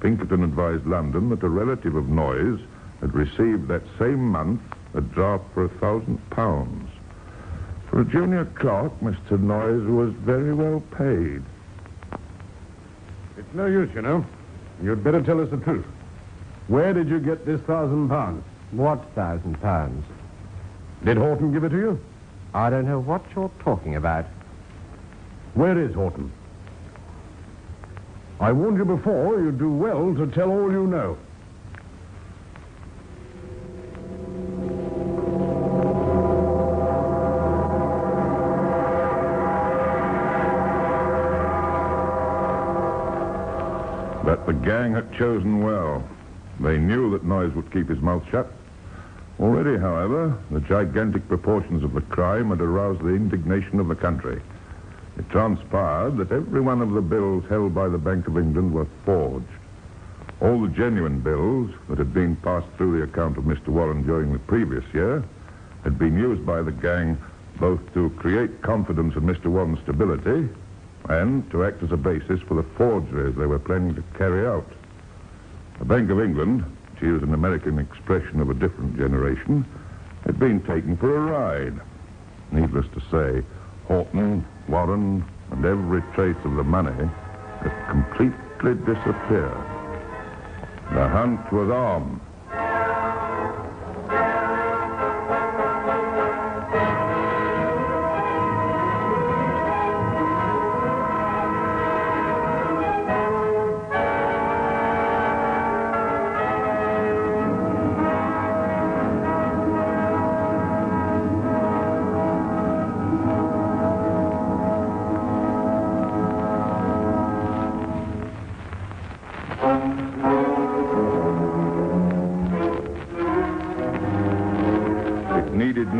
Pinkerton 0.00 0.42
advised 0.42 0.86
London 0.86 1.28
that 1.28 1.44
a 1.44 1.48
relative 1.48 1.94
of 1.94 2.08
Noyes 2.08 2.58
had 3.00 3.14
received 3.14 3.68
that 3.68 3.84
same 3.96 4.28
month 4.28 4.60
a 4.94 5.00
draft 5.00 5.44
for 5.54 5.66
a 5.66 5.78
thousand 5.78 6.18
pounds. 6.30 6.90
For 7.88 8.00
a 8.00 8.04
junior 8.04 8.46
clerk, 8.56 8.92
Mr. 9.00 9.40
Noyes 9.40 9.86
was 9.88 10.12
very 10.24 10.52
well 10.52 10.80
paid. 10.98 11.44
It's 13.38 13.54
no 13.54 13.66
use, 13.66 13.90
you 13.94 14.02
know. 14.02 14.26
You'd 14.82 15.04
better 15.04 15.22
tell 15.22 15.40
us 15.40 15.50
the 15.50 15.58
truth. 15.58 15.86
Where 16.66 16.92
did 16.92 17.08
you 17.08 17.20
get 17.20 17.46
this 17.46 17.60
thousand 17.60 18.08
pounds? 18.08 18.42
What 18.72 19.04
thousand 19.14 19.60
pounds? 19.60 20.04
Did 21.04 21.18
Horton 21.18 21.52
give 21.52 21.64
it 21.64 21.68
to 21.68 21.76
you? 21.76 22.00
I 22.54 22.70
don't 22.70 22.86
know 22.86 22.98
what 22.98 23.22
you're 23.36 23.50
talking 23.60 23.96
about. 23.96 24.24
Where 25.52 25.78
is 25.78 25.94
Horton? 25.94 26.32
I 28.40 28.52
warned 28.52 28.78
you 28.78 28.86
before, 28.86 29.38
you'd 29.40 29.58
do 29.58 29.70
well 29.70 30.14
to 30.14 30.26
tell 30.28 30.50
all 30.50 30.72
you 30.72 30.86
know. 30.86 31.18
But 44.24 44.46
the 44.46 44.54
gang 44.54 44.94
had 44.94 45.12
chosen 45.12 45.62
well. 45.62 46.02
They 46.60 46.78
knew 46.78 47.10
that 47.10 47.24
Noyes 47.24 47.54
would 47.54 47.70
keep 47.72 47.90
his 47.90 48.00
mouth 48.00 48.22
shut. 48.30 48.50
Already, 49.40 49.76
however, 49.76 50.36
the 50.50 50.60
gigantic 50.60 51.26
proportions 51.28 51.82
of 51.82 51.92
the 51.92 52.00
crime 52.02 52.50
had 52.50 52.60
aroused 52.60 53.00
the 53.00 53.14
indignation 53.14 53.80
of 53.80 53.88
the 53.88 53.96
country. 53.96 54.40
It 55.18 55.28
transpired 55.28 56.16
that 56.18 56.32
every 56.32 56.60
one 56.60 56.80
of 56.80 56.92
the 56.92 57.02
bills 57.02 57.44
held 57.48 57.74
by 57.74 57.88
the 57.88 57.98
Bank 57.98 58.28
of 58.28 58.38
England 58.38 58.72
were 58.72 58.86
forged. 59.04 59.46
All 60.40 60.60
the 60.60 60.68
genuine 60.68 61.20
bills 61.20 61.70
that 61.88 61.98
had 61.98 62.12
been 62.12 62.36
passed 62.36 62.66
through 62.76 62.98
the 62.98 63.04
account 63.04 63.36
of 63.36 63.44
Mr. 63.44 63.68
Warren 63.68 64.04
during 64.04 64.32
the 64.32 64.38
previous 64.40 64.84
year 64.92 65.24
had 65.82 65.98
been 65.98 66.16
used 66.16 66.44
by 66.44 66.62
the 66.62 66.72
gang 66.72 67.18
both 67.58 67.80
to 67.94 68.10
create 68.10 68.62
confidence 68.62 69.14
in 69.14 69.22
Mr. 69.22 69.46
Warren's 69.46 69.78
stability 69.80 70.48
and 71.08 71.48
to 71.50 71.64
act 71.64 71.82
as 71.82 71.92
a 71.92 71.96
basis 71.96 72.40
for 72.42 72.54
the 72.54 72.62
forgeries 72.76 73.36
they 73.36 73.46
were 73.46 73.58
planning 73.58 73.94
to 73.94 74.02
carry 74.16 74.46
out. 74.46 74.66
The 75.78 75.84
Bank 75.84 76.10
of 76.10 76.20
England, 76.20 76.64
to 76.98 77.06
use 77.06 77.22
an 77.22 77.34
American 77.34 77.78
expression 77.78 78.40
of 78.40 78.50
a 78.50 78.54
different 78.54 78.96
generation, 78.96 79.66
had 80.24 80.38
been 80.38 80.60
taken 80.60 80.96
for 80.96 81.16
a 81.16 81.20
ride. 81.20 81.80
Needless 82.52 82.86
to 82.94 83.00
say, 83.10 83.46
Horton, 83.86 84.44
Warren, 84.68 85.24
and 85.50 85.64
every 85.64 86.02
trace 86.14 86.36
of 86.44 86.56
the 86.56 86.64
money 86.64 87.08
had 87.60 87.90
completely 87.90 88.74
disappeared. 88.86 89.66
The 90.92 91.08
hunt 91.08 91.52
was 91.52 91.70
on. 91.70 92.20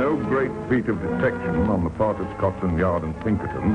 No 0.05 0.17
great 0.17 0.51
feat 0.69 0.87
of 0.91 1.01
detection 1.01 1.57
on 1.71 1.83
the 1.83 1.89
part 1.89 2.21
of 2.21 2.27
Scotland 2.37 2.79
Yard 2.79 3.05
and 3.05 3.19
Pinkerton 3.23 3.75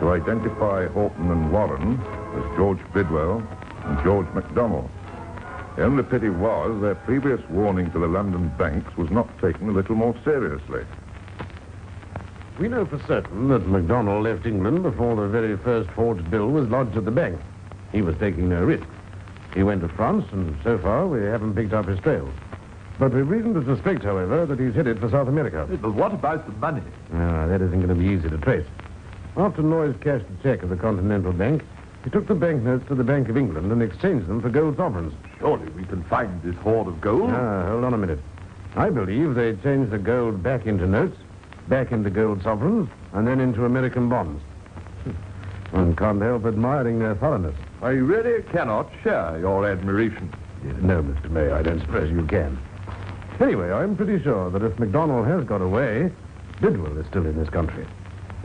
to 0.00 0.08
identify 0.12 0.86
Horton 0.86 1.30
and 1.30 1.52
Warren 1.52 2.00
as 2.36 2.56
George 2.56 2.78
Bidwell 2.94 3.46
and 3.84 4.02
George 4.02 4.26
MacDonald. 4.32 4.88
The 5.76 5.84
only 5.84 6.04
pity 6.04 6.30
was 6.30 6.80
their 6.80 6.94
previous 6.94 7.46
warning 7.50 7.90
to 7.90 7.98
the 7.98 8.06
London 8.06 8.50
banks 8.56 8.96
was 8.96 9.10
not 9.10 9.28
taken 9.42 9.68
a 9.68 9.72
little 9.72 9.94
more 9.94 10.14
seriously. 10.24 10.86
We 12.58 12.68
know 12.68 12.86
for 12.86 12.98
certain 13.06 13.48
that 13.48 13.68
MacDonald 13.68 14.24
left 14.24 14.46
England 14.46 14.82
before 14.82 15.16
the 15.16 15.28
very 15.28 15.58
first 15.58 15.90
forged 15.90 16.30
bill 16.30 16.48
was 16.48 16.66
lodged 16.70 16.96
at 16.96 17.04
the 17.04 17.10
bank. 17.10 17.38
He 17.92 18.00
was 18.00 18.16
taking 18.16 18.48
no 18.48 18.64
risk. 18.64 18.86
He 19.52 19.62
went 19.64 19.82
to 19.82 19.88
France, 19.88 20.24
and 20.32 20.56
so 20.64 20.78
far 20.78 21.06
we 21.06 21.20
haven't 21.24 21.56
picked 21.56 21.74
up 21.74 21.88
his 21.88 22.00
trail. 22.00 22.26
But 22.98 23.12
we've 23.12 23.28
reason 23.28 23.54
to 23.54 23.64
suspect, 23.64 24.02
however, 24.02 24.44
that 24.46 24.58
he's 24.58 24.74
headed 24.74 24.98
for 24.98 25.08
South 25.08 25.28
America. 25.28 25.66
But 25.80 25.94
what 25.94 26.12
about 26.12 26.46
the 26.46 26.52
money? 26.52 26.82
Ah, 27.14 27.46
that 27.46 27.62
isn't 27.62 27.80
going 27.80 27.88
to 27.88 27.94
be 27.94 28.06
easy 28.06 28.28
to 28.28 28.38
trace. 28.38 28.66
After 29.36 29.62
Noyes 29.62 29.94
cashed 30.00 30.24
a 30.26 30.42
check 30.42 30.64
at 30.64 30.68
the 30.68 30.76
Continental 30.76 31.32
Bank, 31.32 31.62
he 32.02 32.10
took 32.10 32.26
the 32.26 32.34
banknotes 32.34 32.88
to 32.88 32.96
the 32.96 33.04
Bank 33.04 33.28
of 33.28 33.36
England 33.36 33.70
and 33.70 33.82
exchanged 33.82 34.26
them 34.26 34.42
for 34.42 34.48
gold 34.48 34.76
sovereigns. 34.76 35.14
Surely 35.38 35.68
we 35.70 35.84
can 35.84 36.02
find 36.04 36.42
this 36.42 36.56
hoard 36.56 36.88
of 36.88 37.00
gold. 37.00 37.30
Ah, 37.30 37.66
hold 37.66 37.84
on 37.84 37.94
a 37.94 37.98
minute. 37.98 38.18
I 38.74 38.90
believe 38.90 39.34
they 39.34 39.54
changed 39.56 39.92
the 39.92 39.98
gold 39.98 40.42
back 40.42 40.66
into 40.66 40.86
notes, 40.86 41.16
back 41.68 41.92
into 41.92 42.10
gold 42.10 42.42
sovereigns, 42.42 42.88
and 43.12 43.28
then 43.28 43.38
into 43.40 43.64
American 43.64 44.08
bonds. 44.08 44.42
One 45.70 45.94
can't 45.94 46.20
help 46.20 46.46
admiring 46.46 46.98
their 46.98 47.14
thoroughness. 47.14 47.54
I 47.80 47.90
really 47.90 48.42
cannot 48.44 48.90
share 49.04 49.38
your 49.38 49.68
admiration. 49.68 50.32
No, 50.80 51.02
Mr. 51.02 51.30
May, 51.30 51.50
I 51.52 51.62
don't 51.62 51.80
suppose 51.80 52.10
you 52.10 52.24
can. 52.26 52.58
Anyway, 53.40 53.70
I'm 53.70 53.96
pretty 53.96 54.20
sure 54.22 54.50
that 54.50 54.62
if 54.64 54.76
MacDonald 54.80 55.26
has 55.26 55.44
got 55.44 55.62
away, 55.62 56.10
Bidwell 56.60 56.98
is 56.98 57.06
still 57.06 57.24
in 57.24 57.38
this 57.38 57.48
country. 57.48 57.86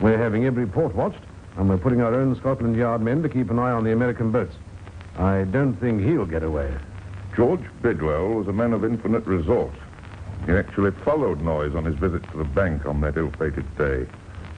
We're 0.00 0.18
having 0.18 0.44
every 0.44 0.66
port 0.66 0.94
watched, 0.94 1.20
and 1.56 1.68
we're 1.68 1.78
putting 1.78 2.00
our 2.00 2.14
own 2.14 2.36
Scotland 2.36 2.76
Yard 2.76 3.02
men 3.02 3.20
to 3.22 3.28
keep 3.28 3.50
an 3.50 3.58
eye 3.58 3.72
on 3.72 3.82
the 3.82 3.92
American 3.92 4.30
boats. 4.30 4.54
I 5.18 5.44
don't 5.50 5.74
think 5.74 6.02
he'll 6.02 6.26
get 6.26 6.44
away. 6.44 6.72
George 7.34 7.62
Bidwell 7.82 8.28
was 8.28 8.46
a 8.46 8.52
man 8.52 8.72
of 8.72 8.84
infinite 8.84 9.26
resource. 9.26 9.74
He 10.46 10.52
actually 10.52 10.92
followed 11.04 11.40
Noyes 11.40 11.74
on 11.74 11.84
his 11.84 11.96
visit 11.96 12.22
to 12.30 12.38
the 12.38 12.44
bank 12.44 12.86
on 12.86 13.00
that 13.00 13.16
ill-fated 13.16 13.76
day. 13.76 14.06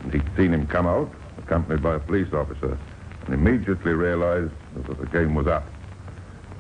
And 0.03 0.13
he'd 0.13 0.37
seen 0.37 0.53
him 0.53 0.67
come 0.67 0.87
out, 0.87 1.11
accompanied 1.39 1.83
by 1.83 1.95
a 1.95 1.99
police 1.99 2.33
officer, 2.35 2.77
and 3.25 3.35
immediately 3.35 3.93
realized 3.93 4.53
that 4.75 4.99
the 4.99 5.07
game 5.07 5.35
was 5.35 5.47
up. 5.47 5.67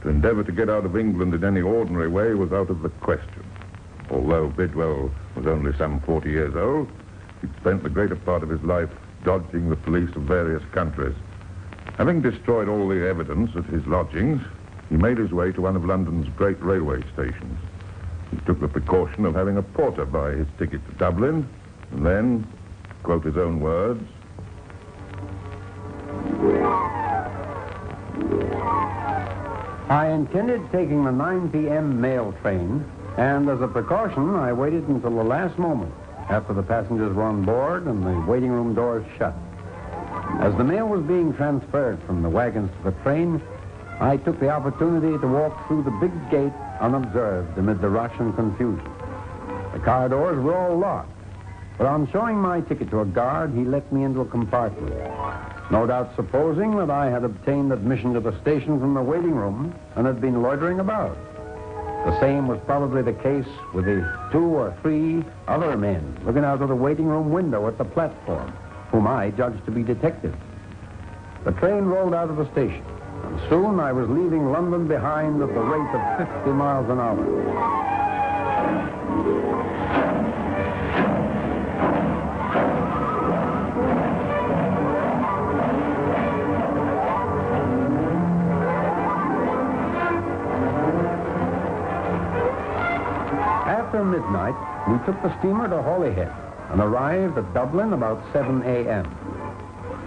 To 0.02 0.09
endeavor 0.09 0.45
to 0.45 0.52
get 0.52 0.71
out 0.71 0.87
of 0.87 0.97
England 0.97 1.35
in 1.35 1.45
any 1.45 1.61
ordinary 1.61 2.09
way 2.09 2.35
was 2.35 2.52
out 2.52 2.71
of 2.71 2.83
the 2.83 2.88
question. 2.88 3.45
Although 4.10 4.48
Bidwell 4.48 5.10
was 5.34 5.46
only 5.46 5.72
some 5.76 6.00
40 6.00 6.30
years 6.30 6.54
old, 6.54 6.88
he'd 7.40 7.54
spent 7.60 7.82
the 7.82 7.90
greater 7.90 8.16
part 8.16 8.42
of 8.42 8.48
his 8.48 8.62
life 8.62 8.90
dodging 9.25 9.68
the 9.68 9.76
police 9.76 10.14
of 10.14 10.22
various 10.22 10.62
countries. 10.72 11.16
Having 11.98 12.22
destroyed 12.22 12.68
all 12.68 12.88
the 12.88 13.08
evidence 13.08 13.56
at 13.56 13.64
his 13.64 13.86
lodgings, 13.86 14.40
he 14.88 14.96
made 14.96 15.18
his 15.18 15.32
way 15.32 15.50
to 15.52 15.60
one 15.60 15.76
of 15.76 15.84
London's 15.84 16.28
great 16.36 16.62
railway 16.62 17.02
stations. 17.12 17.58
He 18.30 18.36
took 18.46 18.60
the 18.60 18.68
precaution 18.68 19.25
of 19.25 19.34
having 19.34 19.56
a 19.56 19.62
porter 19.62 20.04
buy 20.04 20.32
his 20.32 20.46
ticket 20.58 20.86
to 20.86 20.92
Dublin, 20.96 21.48
and 21.92 22.06
then, 22.06 22.46
quote 23.02 23.25
his 23.25 23.36
own 23.36 23.60
words, 23.60 24.06
I 29.88 30.08
intended 30.08 30.60
taking 30.72 31.04
the 31.04 31.12
9 31.12 31.50
p.m. 31.50 32.00
mail 32.00 32.34
train, 32.42 32.84
and 33.16 33.49
as 33.49 33.61
a 33.61 33.68
precaution, 33.68 34.35
I 34.35 34.52
waited 34.52 34.88
until 34.88 35.11
the 35.11 35.25
last 35.25 35.58
moment 35.58 35.92
after 36.28 36.52
the 36.52 36.62
passengers 36.62 37.14
were 37.14 37.23
on 37.23 37.44
board 37.44 37.87
and 37.87 38.04
the 38.04 38.30
waiting 38.30 38.50
room 38.50 38.75
doors 38.75 39.04
shut. 39.16 39.35
As 40.40 40.54
the 40.56 40.64
mail 40.64 40.87
was 40.87 41.02
being 41.02 41.32
transferred 41.35 42.02
from 42.02 42.23
the 42.23 42.28
wagons 42.28 42.70
to 42.76 42.90
the 42.90 43.02
train, 43.02 43.40
I 44.00 44.18
took 44.18 44.38
the 44.38 44.50
opportunity 44.50 45.16
to 45.18 45.26
walk 45.26 45.66
through 45.66 45.85
the 45.85 45.90
big 45.92 46.12
gate 46.30 46.52
unobserved 46.80 47.56
amid 47.56 47.80
the 47.80 47.88
rush 47.88 48.12
and 48.18 48.35
confusion. 48.35 48.85
The 49.73 49.78
car 49.78 50.08
doors 50.08 50.38
were 50.38 50.54
all 50.54 50.76
locked, 50.76 51.12
but 51.78 51.87
on 51.87 52.11
showing 52.11 52.37
my 52.37 52.61
ticket 52.61 52.90
to 52.90 53.00
a 53.00 53.06
guard, 53.06 53.54
he 53.54 53.64
let 53.64 53.90
me 53.92 54.04
into 54.04 54.20
a 54.20 54.26
compartment. 54.26 54.94
No 55.70 55.87
doubt 55.87 56.14
supposing 56.16 56.76
that 56.76 56.90
I 56.90 57.08
had 57.08 57.25
obtained 57.25 57.73
admission 57.73 58.12
to 58.12 58.20
the 58.20 58.38
station 58.40 58.78
from 58.78 58.94
the 58.94 59.02
waiting 59.02 59.35
room 59.35 59.75
and 59.94 60.06
had 60.06 60.20
been 60.20 60.42
loitering 60.42 60.80
about. 60.80 61.16
The 62.06 62.20
same 62.20 62.46
was 62.46 62.60
probably 62.66 63.02
the 63.02 63.14
case 63.14 63.48
with 63.75 63.84
the 63.84 64.08
two 64.30 64.44
or 64.44 64.72
three 64.80 65.25
other 65.48 65.76
men 65.76 66.16
looking 66.25 66.44
out 66.44 66.62
of 66.62 66.68
the 66.68 66.75
waiting 66.75 67.06
room 67.06 67.32
window 67.32 67.66
at 67.66 67.78
the 67.78 67.84
platform, 67.84 68.52
whom 68.92 69.08
I 69.08 69.30
judged 69.30 69.64
to 69.64 69.72
be 69.72 69.82
detectives. 69.82 70.36
The 71.44 71.50
train 71.50 71.84
rolled 71.84 72.14
out 72.14 72.30
of 72.30 72.36
the 72.36 72.48
station, 72.52 72.84
and 73.25 73.40
soon 73.48 73.80
I 73.80 73.90
was 73.90 74.08
leaving 74.08 74.52
London 74.52 74.86
behind 74.86 75.42
at 75.42 75.52
the 75.52 75.60
rate 75.60 75.94
of 75.96 76.28
50 76.44 76.50
miles 76.52 76.88
an 76.90 77.00
hour. 77.00 77.86
Midnight, 94.16 94.56
we 94.88 94.96
took 95.04 95.20
the 95.23 95.28
steamer 95.38 95.68
to 95.68 95.82
Holyhead 95.82 96.32
and 96.70 96.80
arrived 96.80 97.37
at 97.37 97.52
Dublin 97.52 97.92
about 97.92 98.25
7 98.32 98.62
a.m. 98.62 99.04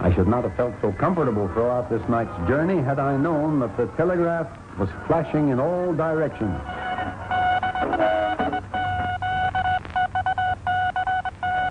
I 0.00 0.12
should 0.12 0.26
not 0.26 0.42
have 0.42 0.56
felt 0.56 0.74
so 0.80 0.90
comfortable 0.90 1.46
throughout 1.54 1.88
this 1.88 2.02
night's 2.08 2.36
journey 2.48 2.82
had 2.82 2.98
I 2.98 3.16
known 3.16 3.60
that 3.60 3.76
the 3.76 3.86
telegraph 3.96 4.48
was 4.80 4.88
flashing 5.06 5.50
in 5.50 5.60
all 5.60 5.94
directions. 5.94 6.58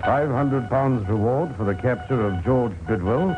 Five 0.05 0.29
hundred 0.29 0.69
pounds 0.69 1.05
reward 1.09 1.53
for 1.57 1.65
the 1.65 1.75
capture 1.75 2.25
of 2.25 2.41
George 2.45 2.73
Bidwell, 2.87 3.33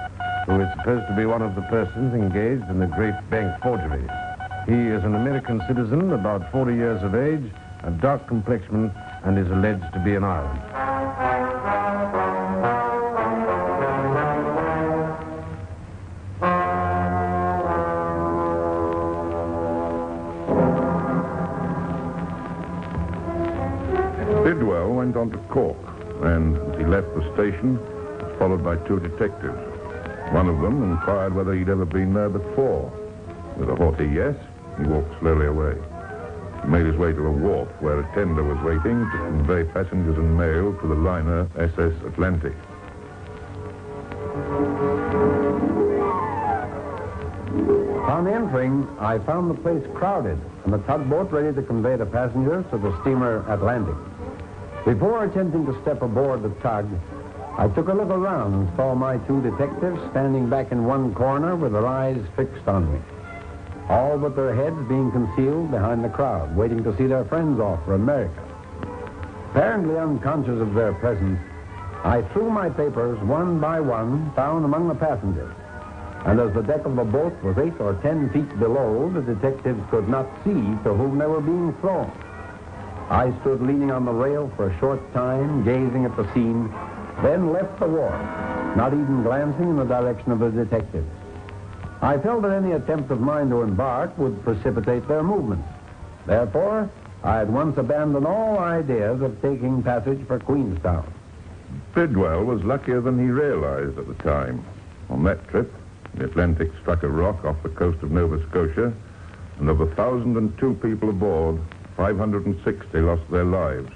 who 0.46 0.62
is 0.62 0.70
supposed 0.78 1.08
to 1.08 1.16
be 1.16 1.26
one 1.26 1.42
of 1.42 1.56
the 1.56 1.64
persons 1.64 2.14
engaged 2.14 2.70
in 2.70 2.80
the 2.80 2.86
great 2.86 3.16
bank 3.32 3.60
forgery. 3.64 4.08
He 4.68 4.94
is 4.94 5.04
an 5.04 5.16
American 5.16 5.60
citizen, 5.68 6.14
about 6.14 6.52
40 6.52 6.76
years 6.76 7.02
of 7.02 7.16
age, 7.16 7.52
a 7.84 7.92
dark 7.92 8.28
complexion, 8.28 8.92
and 9.24 9.38
is 9.38 9.50
alleged 9.52 9.92
to 9.94 10.00
be 10.00 10.16
an 10.16 10.24
Ireland. 10.24 10.62
Bidwell 24.44 24.94
went 24.94 25.16
on 25.16 25.32
to 25.32 25.38
Cork, 25.50 25.78
and 26.24 26.58
as 26.58 26.80
he 26.80 26.86
left 26.86 27.08
the 27.16 27.34
station, 27.34 27.78
was 27.78 28.38
followed 28.38 28.64
by 28.64 28.76
two 28.88 29.00
detectives. 29.00 29.58
One 30.32 30.48
of 30.48 30.62
them 30.62 30.84
inquired 30.84 31.34
whether 31.34 31.54
he'd 31.54 31.70
ever 31.70 31.86
been 31.86 32.14
there 32.14 32.30
before. 32.30 32.92
With 33.58 33.70
a 33.70 33.76
haughty 33.76 34.08
yes, 34.08 34.36
he 34.78 34.86
walked 34.88 35.20
slowly 35.20 35.48
away. 35.48 35.76
Made 36.68 36.86
his 36.86 36.96
way 36.96 37.12
to 37.12 37.26
a 37.26 37.32
wharf 37.32 37.68
where 37.82 38.00
a 38.00 38.16
tender 38.16 38.44
was 38.44 38.58
waiting 38.64 39.04
to 39.12 39.18
convey 39.18 39.64
passengers 39.66 40.18
and 40.18 40.38
mail 40.38 40.74
to 40.80 40.88
the 40.88 40.96
liner 40.96 41.48
SS 41.58 41.94
Atlantic. 42.06 42.54
On 48.08 48.28
entering, 48.28 48.88
I 49.00 49.20
found 49.20 49.50
the 49.50 49.62
place 49.62 49.84
crowded 49.96 50.40
and 50.64 50.74
the 50.74 50.78
tugboat 50.80 51.32
ready 51.32 51.54
to 51.54 51.62
convey 51.62 51.96
the 51.96 52.06
passengers 52.06 52.64
to 52.72 52.78
the 52.78 52.96
steamer 53.02 53.44
Atlantic. 53.50 53.96
Before 54.86 55.26
attempting 55.26 55.66
to 55.66 55.82
step 55.82 56.02
aboard 56.02 56.44
the 56.44 56.50
tug, 56.62 56.88
I 57.58 57.68
took 57.68 57.88
a 57.90 57.94
look 57.94 58.10
around 58.10 58.54
and 58.54 58.76
saw 58.76 58.96
my 58.96 59.18
two 59.20 59.42
detectives 59.42 60.00
standing 60.12 60.50
back 60.50 60.72
in 60.72 60.86
one 60.86 61.14
corner 61.14 61.56
with 61.56 61.74
their 61.74 61.88
eyes 61.88 62.22
fixed 62.36 62.68
on 62.68 62.92
me. 62.94 63.00
All 63.90 64.18
but 64.18 64.36
their 64.36 64.56
heads 64.56 64.78
being 64.88 65.12
concealed 65.12 65.72
behind 65.72 66.04
the 66.04 66.10
crowd, 66.10 66.56
waiting 66.56 66.84
to 66.84 66.96
see 66.98 67.08
their 67.08 67.26
friends 67.26 67.60
off 67.60 67.84
for 67.86 67.96
America. 67.96 68.44
Apparently 69.52 69.98
unconscious 69.98 70.62
of 70.62 70.74
their 70.74 70.94
presence, 70.94 71.40
I 72.04 72.22
threw 72.34 72.50
my 72.50 72.70
papers 72.70 73.20
one 73.20 73.60
by 73.60 73.80
one 73.80 74.32
down 74.36 74.64
among 74.64 74.88
the 74.88 74.96
passengers. 74.96 75.54
And 76.26 76.40
as 76.40 76.54
the 76.54 76.62
deck 76.62 76.86
of 76.86 76.96
the 76.96 77.04
boat 77.04 77.34
was 77.44 77.58
eight 77.58 77.80
or 77.80 77.96
ten 77.96 78.30
feet 78.30 78.60
below, 78.60 79.10
the 79.10 79.22
detectives 79.22 79.82
could 79.90 80.08
not 80.08 80.28
see 80.44 80.62
to 80.84 80.94
whom 80.94 81.18
they 81.18 81.26
were 81.26 81.42
being 81.42 81.74
thrown. 81.82 82.12
I 83.10 83.34
stood 83.42 83.62
leaning 83.62 83.92
on 83.92 84.06
the 84.06 84.12
rail 84.14 84.52
for 84.56 84.70
a 84.70 84.80
short 84.80 85.02
time, 85.14 85.66
gazing 85.66 86.06
at 86.06 86.16
the 86.16 86.32
scene, 86.34 86.74
then 87.22 87.52
left 87.52 87.80
the 87.80 87.88
wharf, 87.88 88.14
not 88.78 88.94
even 88.94 89.24
glancing 89.24 89.70
in 89.70 89.76
the 89.76 89.84
direction 89.84 90.32
of 90.32 90.40
the 90.40 90.50
detectives. 90.50 91.10
I 92.02 92.18
felt 92.18 92.42
that 92.42 92.52
any 92.52 92.72
attempt 92.72 93.12
of 93.12 93.22
mine 93.22 93.50
to 93.50 93.62
embark 93.62 94.18
would 94.18 94.44
precipitate 94.44 95.08
their 95.08 95.22
movements. 95.22 95.68
Therefore, 96.26 96.90
I 97.24 97.42
at 97.42 97.48
once 97.48 97.78
abandoned 97.78 98.26
all 98.26 98.58
ideas 98.58 99.22
of 99.22 99.40
taking 99.42 99.84
passage 99.84 100.26
for 100.26 100.40
Queenstown. 100.40 101.14
Bidwell 101.94 102.44
was 102.44 102.64
luckier 102.64 103.02
than 103.02 103.20
he 103.20 103.30
realized 103.30 104.00
at 104.00 104.08
the 104.08 104.24
time. 104.24 104.64
On 105.10 105.24
that 105.24 105.48
trip, 105.50 105.72
the 106.16 106.26
Atlantic 106.26 106.72
struck 106.82 107.04
a 107.04 107.08
rock 107.08 107.46
off 107.46 107.62
the 107.62 107.70
coast 107.70 108.02
of 108.02 108.12
Nova 108.12 108.42
Scotia, 108.50 108.92
and 109.60 109.70
of 109.70 109.80
1,002 109.80 110.74
people 110.76 111.10
aboard, 111.10 111.60
560 111.98 112.98
lost 113.00 113.30
their 113.30 113.44
lives. 113.44 113.92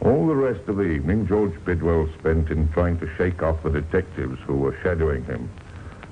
All 0.00 0.26
the 0.26 0.34
rest 0.34 0.68
of 0.68 0.76
the 0.76 0.82
evening, 0.82 1.26
George 1.26 1.52
Bidwell 1.64 2.08
spent 2.18 2.50
in 2.50 2.68
trying 2.68 2.98
to 3.00 3.08
shake 3.16 3.42
off 3.42 3.62
the 3.62 3.70
detectives 3.70 4.38
who 4.46 4.56
were 4.56 4.76
shadowing 4.82 5.24
him. 5.24 5.48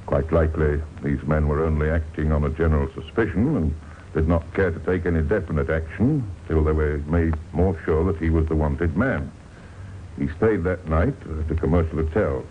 Quite 0.08 0.32
likely, 0.32 0.80
these 1.02 1.22
men 1.24 1.48
were 1.48 1.62
only 1.62 1.90
acting 1.90 2.32
on 2.32 2.42
a 2.42 2.48
general 2.48 2.88
suspicion 2.94 3.54
and 3.58 3.74
did 4.14 4.26
not 4.26 4.54
care 4.54 4.70
to 4.70 4.78
take 4.78 5.04
any 5.04 5.20
definite 5.20 5.68
action 5.68 6.26
till 6.46 6.64
they 6.64 6.72
were 6.72 6.96
made 7.08 7.34
more 7.52 7.78
sure 7.84 8.10
that 8.10 8.16
he 8.16 8.30
was 8.30 8.46
the 8.46 8.56
wanted 8.56 8.96
man. 8.96 9.30
He 10.18 10.28
stayed 10.28 10.64
that 10.64 10.88
night 10.88 11.14
at 11.42 11.50
a 11.50 11.54
commercial 11.54 11.98
hotel. 11.98 12.42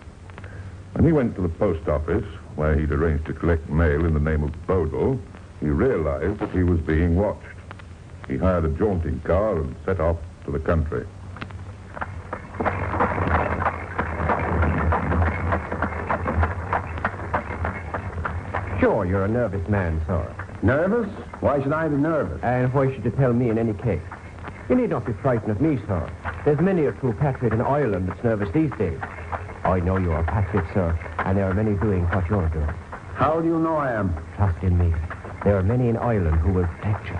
When 0.93 1.03
he 1.03 1.11
went 1.11 1.33
to 1.33 1.41
the 1.41 1.49
post 1.49 1.89
office, 1.89 2.27
where 2.57 2.75
he'd 2.75 2.91
arranged 2.91 3.25
to 3.25 3.33
collect 3.33 3.67
mail 3.71 4.05
in 4.05 4.13
the 4.13 4.19
name 4.19 4.43
of 4.43 4.67
Bodle, 4.67 5.19
he 5.59 5.69
realized 5.69 6.37
that 6.37 6.51
he 6.51 6.61
was 6.61 6.79
being 6.81 7.15
watched. 7.15 7.41
He 8.27 8.37
hired 8.37 8.65
a 8.65 8.69
jaunting 8.69 9.19
car 9.21 9.57
and 9.57 9.75
set 9.83 9.99
off 9.99 10.17
to 10.45 10.51
the 10.51 10.59
country. 10.59 11.07
You're 19.07 19.25
a 19.25 19.27
nervous 19.27 19.67
man, 19.67 20.01
sir. 20.05 20.35
Nervous? 20.61 21.09
Why 21.39 21.61
should 21.61 21.73
I 21.73 21.87
be 21.87 21.95
nervous? 21.97 22.41
And 22.43 22.73
why 22.73 22.91
should 22.93 23.05
you 23.05 23.11
tell 23.11 23.33
me 23.33 23.49
in 23.49 23.57
any 23.57 23.73
case? 23.73 24.01
You 24.69 24.75
need 24.75 24.89
not 24.89 25.05
be 25.05 25.13
frightened 25.13 25.51
of 25.51 25.61
me, 25.61 25.79
sir. 25.87 26.11
There's 26.43 26.59
many 26.59 26.85
a 26.85 26.91
true 26.93 27.13
patriot 27.13 27.53
in 27.53 27.61
Ireland 27.61 28.09
that's 28.09 28.23
nervous 28.23 28.49
these 28.53 28.71
days. 28.77 28.99
I 29.63 29.79
know 29.79 29.97
you're 29.97 30.19
a 30.19 30.23
patriot, 30.23 30.65
sir, 30.73 30.97
and 31.19 31.37
there 31.37 31.49
are 31.49 31.53
many 31.53 31.75
doing 31.75 32.03
what 32.05 32.29
you're 32.29 32.49
doing. 32.49 32.73
How 33.15 33.39
do 33.39 33.47
you 33.47 33.59
know 33.59 33.75
I 33.77 33.91
am? 33.93 34.13
Trust 34.35 34.61
in 34.63 34.77
me. 34.77 34.93
There 35.43 35.57
are 35.57 35.63
many 35.63 35.89
in 35.89 35.97
Ireland 35.97 36.37
who 36.37 36.51
will 36.51 36.67
protect 36.67 37.07
you. 37.07 37.15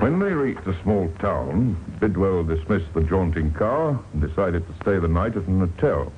When 0.00 0.18
they 0.20 0.32
reached 0.32 0.66
a 0.66 0.80
small 0.82 1.12
town, 1.18 1.76
Bidwell 2.00 2.44
dismissed 2.44 2.94
the 2.94 3.02
jaunting 3.02 3.52
car 3.52 3.98
and 4.12 4.22
decided 4.22 4.66
to 4.66 4.74
stay 4.82 4.98
the 4.98 5.08
night 5.08 5.36
at 5.36 5.46
an 5.46 5.60
hotel. 5.60 6.12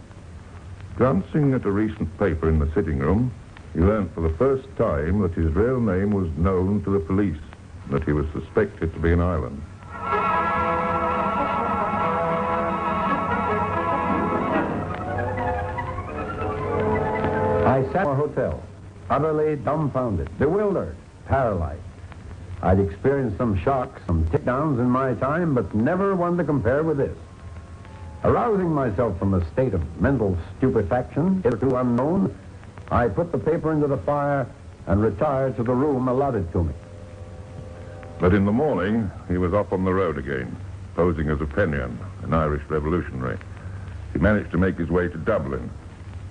Glancing 1.01 1.55
at 1.55 1.65
a 1.65 1.71
recent 1.71 2.15
paper 2.19 2.51
in 2.51 2.59
the 2.59 2.71
sitting 2.75 2.99
room, 2.99 3.33
he 3.73 3.81
learnt 3.81 4.15
for 4.15 4.21
the 4.21 4.37
first 4.37 4.69
time 4.77 5.21
that 5.23 5.33
his 5.33 5.51
real 5.55 5.81
name 5.81 6.11
was 6.11 6.29
known 6.37 6.85
to 6.85 6.91
the 6.91 7.01
police, 7.01 7.41
and 7.85 7.95
that 7.95 8.05
he 8.05 8.13
was 8.13 8.27
suspected 8.35 8.93
to 8.93 9.01
be 9.01 9.11
in 9.11 9.19
Ireland. 9.19 9.63
I 17.65 17.83
sat 17.95 18.05
in 18.05 18.13
a 18.13 18.15
hotel, 18.15 18.63
utterly 19.09 19.57
dumbfounded, 19.57 20.29
bewildered, 20.39 20.97
paralyzed. 21.25 21.81
I'd 22.61 22.79
experienced 22.79 23.39
some 23.39 23.57
shocks, 23.57 24.03
some 24.07 24.27
takedowns 24.27 24.79
in 24.79 24.91
my 24.91 25.15
time, 25.15 25.55
but 25.55 25.75
never 25.75 26.15
one 26.15 26.37
to 26.37 26.45
compare 26.45 26.83
with 26.83 26.99
this. 26.99 27.17
Arousing 28.23 28.71
myself 28.71 29.19
from 29.19 29.33
a 29.33 29.45
state 29.53 29.73
of 29.73 30.01
mental 30.01 30.37
stupefaction, 30.59 31.43
hitherto 31.43 31.77
unknown, 31.77 32.37
I 32.91 33.09
put 33.09 33.33
the 33.33 33.39
paper 33.39 33.73
into 33.73 33.87
the 33.87 33.97
fire 33.99 34.47
and 34.87 35.03
retired 35.03 35.57
to 35.57 35.63
the 35.63 35.73
room 35.73 36.07
allotted 36.07 36.53
to 36.53 36.65
me. 36.65 36.75
But 38.19 38.35
in 38.35 38.45
the 38.45 38.53
morning, 38.53 39.11
he 39.29 39.39
was 39.39 39.55
off 39.55 39.73
on 39.73 39.85
the 39.85 39.95
road 39.95 40.19
again, 40.19 40.55
posing 40.95 41.31
as 41.31 41.41
a 41.41 41.47
Fenian, 41.47 41.99
an 42.23 42.35
Irish 42.35 42.63
revolutionary. 42.69 43.39
He 44.13 44.19
managed 44.19 44.51
to 44.51 44.59
make 44.59 44.77
his 44.77 44.91
way 44.91 45.09
to 45.09 45.17
Dublin. 45.17 45.71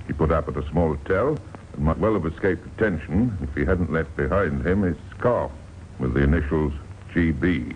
He 0.05 0.13
put 0.13 0.31
up 0.31 0.47
at 0.47 0.57
a 0.57 0.69
small 0.69 0.95
hotel 0.95 1.37
and 1.73 1.85
might 1.85 1.97
well 1.97 2.13
have 2.13 2.25
escaped 2.27 2.67
attention 2.67 3.35
if 3.41 3.55
he 3.55 3.65
hadn't 3.65 3.91
left 3.91 4.15
behind 4.15 4.63
him 4.63 4.83
his 4.83 4.97
scarf 5.17 5.51
with 5.97 6.13
the 6.13 6.21
initials 6.21 6.73
GB. 7.15 7.75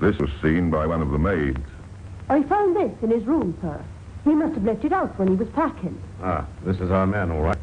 This 0.00 0.18
was 0.18 0.30
seen 0.42 0.70
by 0.70 0.86
one 0.86 1.02
of 1.02 1.10
the 1.10 1.18
maids. 1.18 1.60
I 2.30 2.42
found 2.42 2.76
this 2.76 2.92
in 3.02 3.10
his 3.10 3.24
room, 3.24 3.56
sir. 3.62 3.82
He 4.24 4.34
must 4.34 4.54
have 4.54 4.64
left 4.64 4.84
it 4.84 4.92
out 4.92 5.18
when 5.18 5.28
he 5.28 5.34
was 5.34 5.48
packing. 5.50 6.00
Ah, 6.22 6.46
this 6.64 6.78
is 6.80 6.90
our 6.90 7.06
man, 7.06 7.30
all 7.30 7.40
right. 7.40 7.58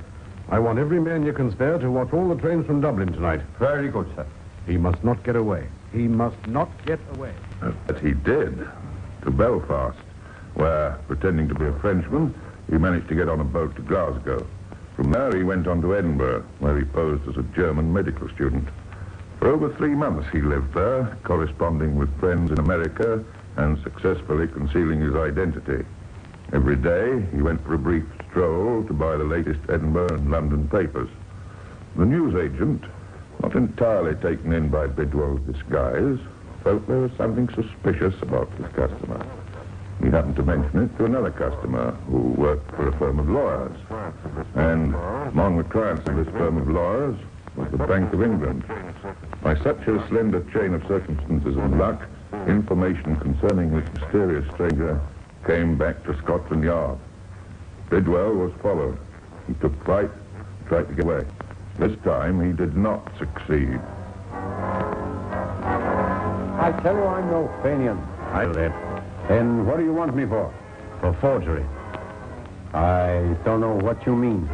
I 0.49 0.59
want 0.59 0.79
every 0.79 0.99
man 0.99 1.25
you 1.25 1.33
can 1.33 1.51
spare 1.51 1.77
to 1.77 1.91
watch 1.91 2.13
all 2.13 2.29
the 2.29 2.39
trains 2.41 2.65
from 2.65 2.81
Dublin 2.81 3.11
tonight. 3.13 3.41
Very 3.59 3.89
good, 3.89 4.07
sir. 4.15 4.25
He 4.65 4.77
must 4.77 5.03
not 5.03 5.23
get 5.23 5.35
away. 5.35 5.67
He 5.91 6.07
must 6.07 6.47
not 6.47 6.69
get 6.85 6.99
away. 7.15 7.33
Uh, 7.61 7.71
But 7.87 7.99
he 7.99 8.13
did, 8.13 8.67
to 9.23 9.31
Belfast, 9.31 9.97
where, 10.55 10.97
pretending 11.07 11.47
to 11.49 11.55
be 11.55 11.65
a 11.65 11.73
Frenchman, 11.79 12.33
he 12.69 12.77
managed 12.77 13.07
to 13.09 13.15
get 13.15 13.29
on 13.29 13.39
a 13.39 13.43
boat 13.43 13.75
to 13.75 13.81
Glasgow. 13.83 14.45
From 14.95 15.11
there, 15.11 15.35
he 15.35 15.43
went 15.43 15.67
on 15.67 15.81
to 15.81 15.95
Edinburgh, 15.95 16.43
where 16.59 16.77
he 16.77 16.85
posed 16.85 17.27
as 17.27 17.37
a 17.37 17.43
German 17.55 17.91
medical 17.93 18.29
student. 18.29 18.67
For 19.39 19.49
over 19.49 19.69
three 19.75 19.93
months, 19.93 20.27
he 20.31 20.41
lived 20.41 20.73
there, 20.73 21.17
corresponding 21.23 21.95
with 21.95 22.17
friends 22.19 22.51
in 22.51 22.59
America 22.59 23.23
and 23.57 23.81
successfully 23.83 24.47
concealing 24.47 25.01
his 25.01 25.15
identity. 25.15 25.85
Every 26.53 26.75
day, 26.75 27.25
he 27.33 27.41
went 27.41 27.63
for 27.65 27.73
a 27.73 27.79
brief 27.79 28.05
stroll 28.29 28.83
to 28.83 28.93
buy 28.93 29.17
the 29.17 29.23
latest 29.23 29.59
Edinburgh 29.69 30.15
and 30.15 30.31
London 30.31 30.67
papers. 30.67 31.09
The 31.95 32.05
newsagent, 32.05 32.83
not 33.41 33.55
entirely 33.55 34.15
taken 34.15 34.53
in 34.53 34.69
by 34.69 34.87
Bidwell's 34.87 35.41
disguise, 35.41 36.19
felt 36.63 36.87
there 36.87 36.99
was 36.99 37.11
something 37.17 37.47
suspicious 37.49 38.13
about 38.21 38.51
his 38.53 38.67
customer. 38.73 39.25
He 40.03 40.09
happened 40.09 40.35
to 40.35 40.43
mention 40.43 40.83
it 40.83 40.97
to 40.97 41.05
another 41.05 41.31
customer 41.31 41.91
who 42.07 42.19
worked 42.19 42.69
for 42.75 42.89
a 42.89 42.97
firm 42.97 43.19
of 43.19 43.29
lawyers. 43.29 43.77
And 44.55 44.93
among 45.29 45.57
the 45.57 45.63
clients 45.63 46.07
of 46.07 46.17
this 46.17 46.27
firm 46.33 46.57
of 46.57 46.67
lawyers 46.67 47.17
was 47.55 47.71
the 47.71 47.77
Bank 47.77 48.13
of 48.13 48.21
England. 48.21 48.65
By 49.41 49.55
such 49.55 49.87
a 49.87 50.05
slender 50.09 50.43
chain 50.51 50.73
of 50.73 50.85
circumstances 50.87 51.55
and 51.55 51.79
luck, 51.79 52.01
information 52.47 53.15
concerning 53.17 53.71
this 53.71 53.87
mysterious 53.93 54.45
stranger 54.53 54.99
came 55.45 55.77
back 55.77 56.03
to 56.05 56.17
Scotland 56.17 56.63
Yard. 56.63 56.97
Bidwell 57.89 58.33
was 58.33 58.51
followed. 58.61 58.97
He 59.47 59.53
took 59.55 59.83
flight, 59.85 60.09
tried 60.67 60.87
to 60.87 60.93
get 60.93 61.05
away. 61.05 61.25
This 61.77 61.97
time 62.03 62.43
he 62.45 62.51
did 62.51 62.75
not 62.75 63.11
succeed. 63.17 63.79
I 66.57 66.71
tell 66.81 66.95
you 66.95 67.03
I'm 67.03 67.29
no 67.29 67.51
Fenian. 67.61 67.97
I 68.31 68.45
let. 68.45 68.71
Then 69.27 69.65
what 69.65 69.77
do 69.77 69.83
you 69.83 69.93
want 69.93 70.15
me 70.15 70.25
for? 70.25 70.53
For 70.99 71.13
forgery. 71.21 71.65
I 72.73 73.35
don't 73.43 73.61
know 73.61 73.75
what 73.75 74.05
you 74.05 74.15
mean. 74.15 74.49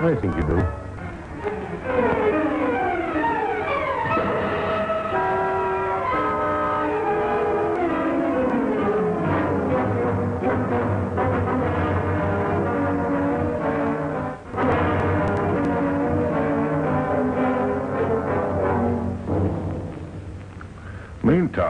I 0.00 0.14
think 0.16 0.36
you 0.36 0.42
do. 0.42 0.85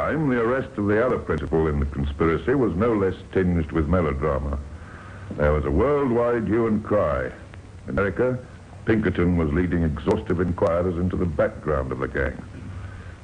Meantime, 0.06 0.28
the 0.28 0.40
arrest 0.40 0.78
of 0.78 0.86
the 0.86 1.04
other 1.04 1.18
principal 1.18 1.66
in 1.66 1.80
the 1.80 1.86
conspiracy 1.86 2.54
was 2.54 2.72
no 2.76 2.92
less 2.92 3.16
tinged 3.32 3.72
with 3.72 3.88
melodrama. 3.88 4.56
There 5.32 5.52
was 5.52 5.64
a 5.64 5.70
worldwide 5.70 6.46
hue 6.46 6.68
and 6.68 6.84
cry. 6.84 7.32
In 7.84 7.90
America, 7.90 8.38
Pinkerton 8.84 9.36
was 9.36 9.52
leading 9.52 9.82
exhaustive 9.82 10.40
inquiries 10.40 10.96
into 10.96 11.16
the 11.16 11.26
background 11.26 11.90
of 11.90 11.98
the 11.98 12.06
gang. 12.06 12.40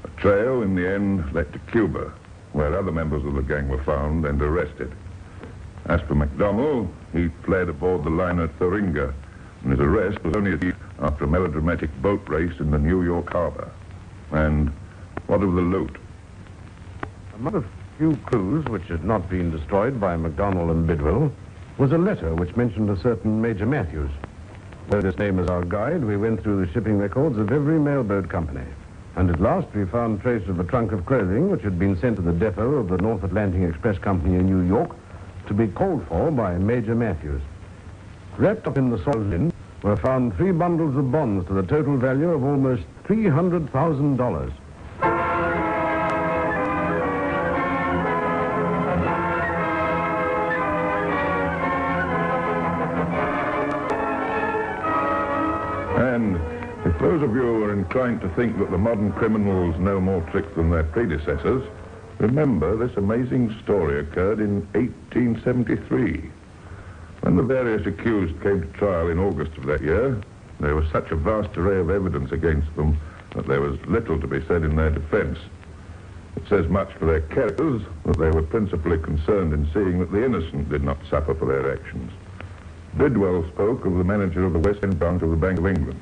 A 0.03 0.21
trail, 0.21 0.63
in 0.63 0.75
the 0.75 0.89
end, 0.89 1.33
led 1.33 1.53
to 1.53 1.61
Cuba, 1.71 2.13
where 2.53 2.77
other 2.77 2.91
members 2.91 3.25
of 3.25 3.35
the 3.35 3.43
gang 3.43 3.69
were 3.69 3.85
found 3.85 4.27
and 4.27 4.43
arrested. 4.43 4.93
As 5.87 6.01
for 6.03 6.17
MacDonald, 6.17 6.93
he 7.13 7.29
fled 7.45 7.69
aboard 7.69 8.03
the 8.03 8.11
liner 8.11 8.49
Thuringia, 8.59 9.15
and 9.63 9.71
his 9.71 9.81
arrest 9.81 10.25
was 10.25 10.35
only 10.35 10.55
achieved 10.55 10.79
after 11.01 11.25
a 11.25 11.29
melodramatic 11.29 11.91
boat 12.03 12.29
race 12.29 12.59
in 12.59 12.73
the 12.73 12.79
New 12.79 13.05
York 13.05 13.31
harbor. 13.31 13.71
And 14.33 14.73
what 15.29 15.45
of 15.45 15.55
the 15.55 15.61
loot? 15.61 15.97
Among 17.37 17.53
the 17.55 17.65
few 17.97 18.15
clues 18.27 18.65
which 18.67 18.85
had 18.89 19.05
not 19.05 19.29
been 19.31 19.51
destroyed 19.51 19.99
by 19.99 20.17
MacDonald 20.17 20.71
and 20.71 20.87
Bidwell 20.87 21.33
was 21.79 21.93
a 21.93 21.99
letter 21.99 22.35
which 22.35 22.57
mentioned 22.57 22.91
a 22.91 22.97
certain 23.01 23.41
Major 23.41 23.65
Matthews. 23.65 24.11
With 24.91 25.03
this 25.03 25.17
name 25.17 25.39
as 25.39 25.49
our 25.49 25.65
guide, 25.65 26.05
we 26.05 26.19
went 26.19 26.43
through 26.43 26.65
the 26.65 26.73
shipping 26.73 26.99
records 26.99 27.39
of 27.39 27.51
every 27.51 27.79
mailboat 27.79 28.29
company. 28.29 28.67
And 29.17 29.31
at 29.31 29.41
last 29.41 29.67
we 29.75 29.87
found 29.87 30.21
trace 30.21 30.47
of 30.47 30.61
a 30.61 30.65
trunk 30.65 30.93
of 30.93 31.07
clothing 31.07 31.51
which 31.51 31.63
had 31.63 31.79
been 31.79 31.99
sent 31.99 32.17
to 32.17 32.23
the 32.23 32.33
depot 32.33 32.75
of 32.75 32.89
the 32.89 32.99
North 32.99 33.25
Atlantic 33.25 33.63
Express 33.63 33.97
Company 33.99 34.37
in 34.37 34.45
New 34.45 34.67
York 34.69 34.91
to 35.47 35.55
be 35.55 35.69
called 35.69 36.07
for 36.09 36.31
by 36.31 36.59
Major 36.59 36.95
Matthews. 36.95 37.41
Wrapped 38.37 38.67
up 38.67 38.77
in 38.77 38.91
the 38.91 38.99
soiled 38.99 39.31
linen 39.31 39.53
were 39.83 39.97
found 39.97 40.37
three 40.37 40.53
bundles 40.53 40.97
of 40.97 41.11
bonds 41.11 41.47
to 41.47 41.55
the 41.55 41.63
total 41.63 41.97
value 41.97 42.31
of 42.31 42.45
almost 42.45 42.83
$300,000. 43.05 44.53
Those 57.03 57.21
of 57.21 57.35
you 57.35 57.43
who 57.43 57.65
are 57.65 57.73
inclined 57.73 58.21
to 58.21 58.29
think 58.37 58.57
that 58.59 58.71
the 58.71 58.79
modern 58.79 59.13
criminals 59.15 59.77
know 59.81 60.01
more 60.01 60.21
tricks 60.31 60.55
than 60.55 60.71
their 60.71 60.85
predecessors, 60.85 61.69
remember 62.19 62.77
this 62.77 62.97
amazing 62.97 63.53
story 63.65 63.99
occurred 63.99 64.39
in 64.39 64.61
1873. 64.75 66.31
When 67.23 67.37
the 67.37 67.43
various 67.43 67.85
accused 67.89 68.41
came 68.41 68.61
to 68.61 68.79
trial 68.79 69.11
in 69.11 69.19
August 69.19 69.51
of 69.59 69.67
that 69.67 69.83
year, 69.83 70.21
there 70.61 70.77
was 70.77 70.89
such 70.93 71.11
a 71.11 71.17
vast 71.17 71.59
array 71.59 71.81
of 71.81 71.91
evidence 71.91 72.31
against 72.31 72.73
them 72.77 72.97
that 73.35 73.49
there 73.49 73.61
was 73.61 73.85
little 73.87 74.21
to 74.21 74.27
be 74.29 74.41
said 74.47 74.63
in 74.63 74.77
their 74.77 74.91
defense. 74.91 75.41
It 76.37 76.45
says 76.49 76.69
much 76.69 76.93
for 76.93 77.07
their 77.07 77.23
characters 77.23 77.83
that 78.05 78.17
they 78.17 78.31
were 78.31 78.43
principally 78.43 78.99
concerned 78.99 79.53
in 79.53 79.69
seeing 79.75 79.99
that 79.99 80.13
the 80.13 80.25
innocent 80.25 80.71
did 80.71 80.85
not 80.85 80.99
suffer 81.11 81.35
for 81.35 81.47
their 81.47 81.75
actions. 81.75 82.13
Bidwell 82.97 83.45
spoke 83.49 83.87
of 83.87 83.99
the 83.99 84.05
manager 84.05 84.45
of 84.45 84.53
the 84.53 84.61
West 84.61 84.85
End 84.85 85.01
branch 85.01 85.21
of 85.23 85.31
the 85.31 85.37
Bank 85.37 85.59
of 85.59 85.67
England. 85.67 85.99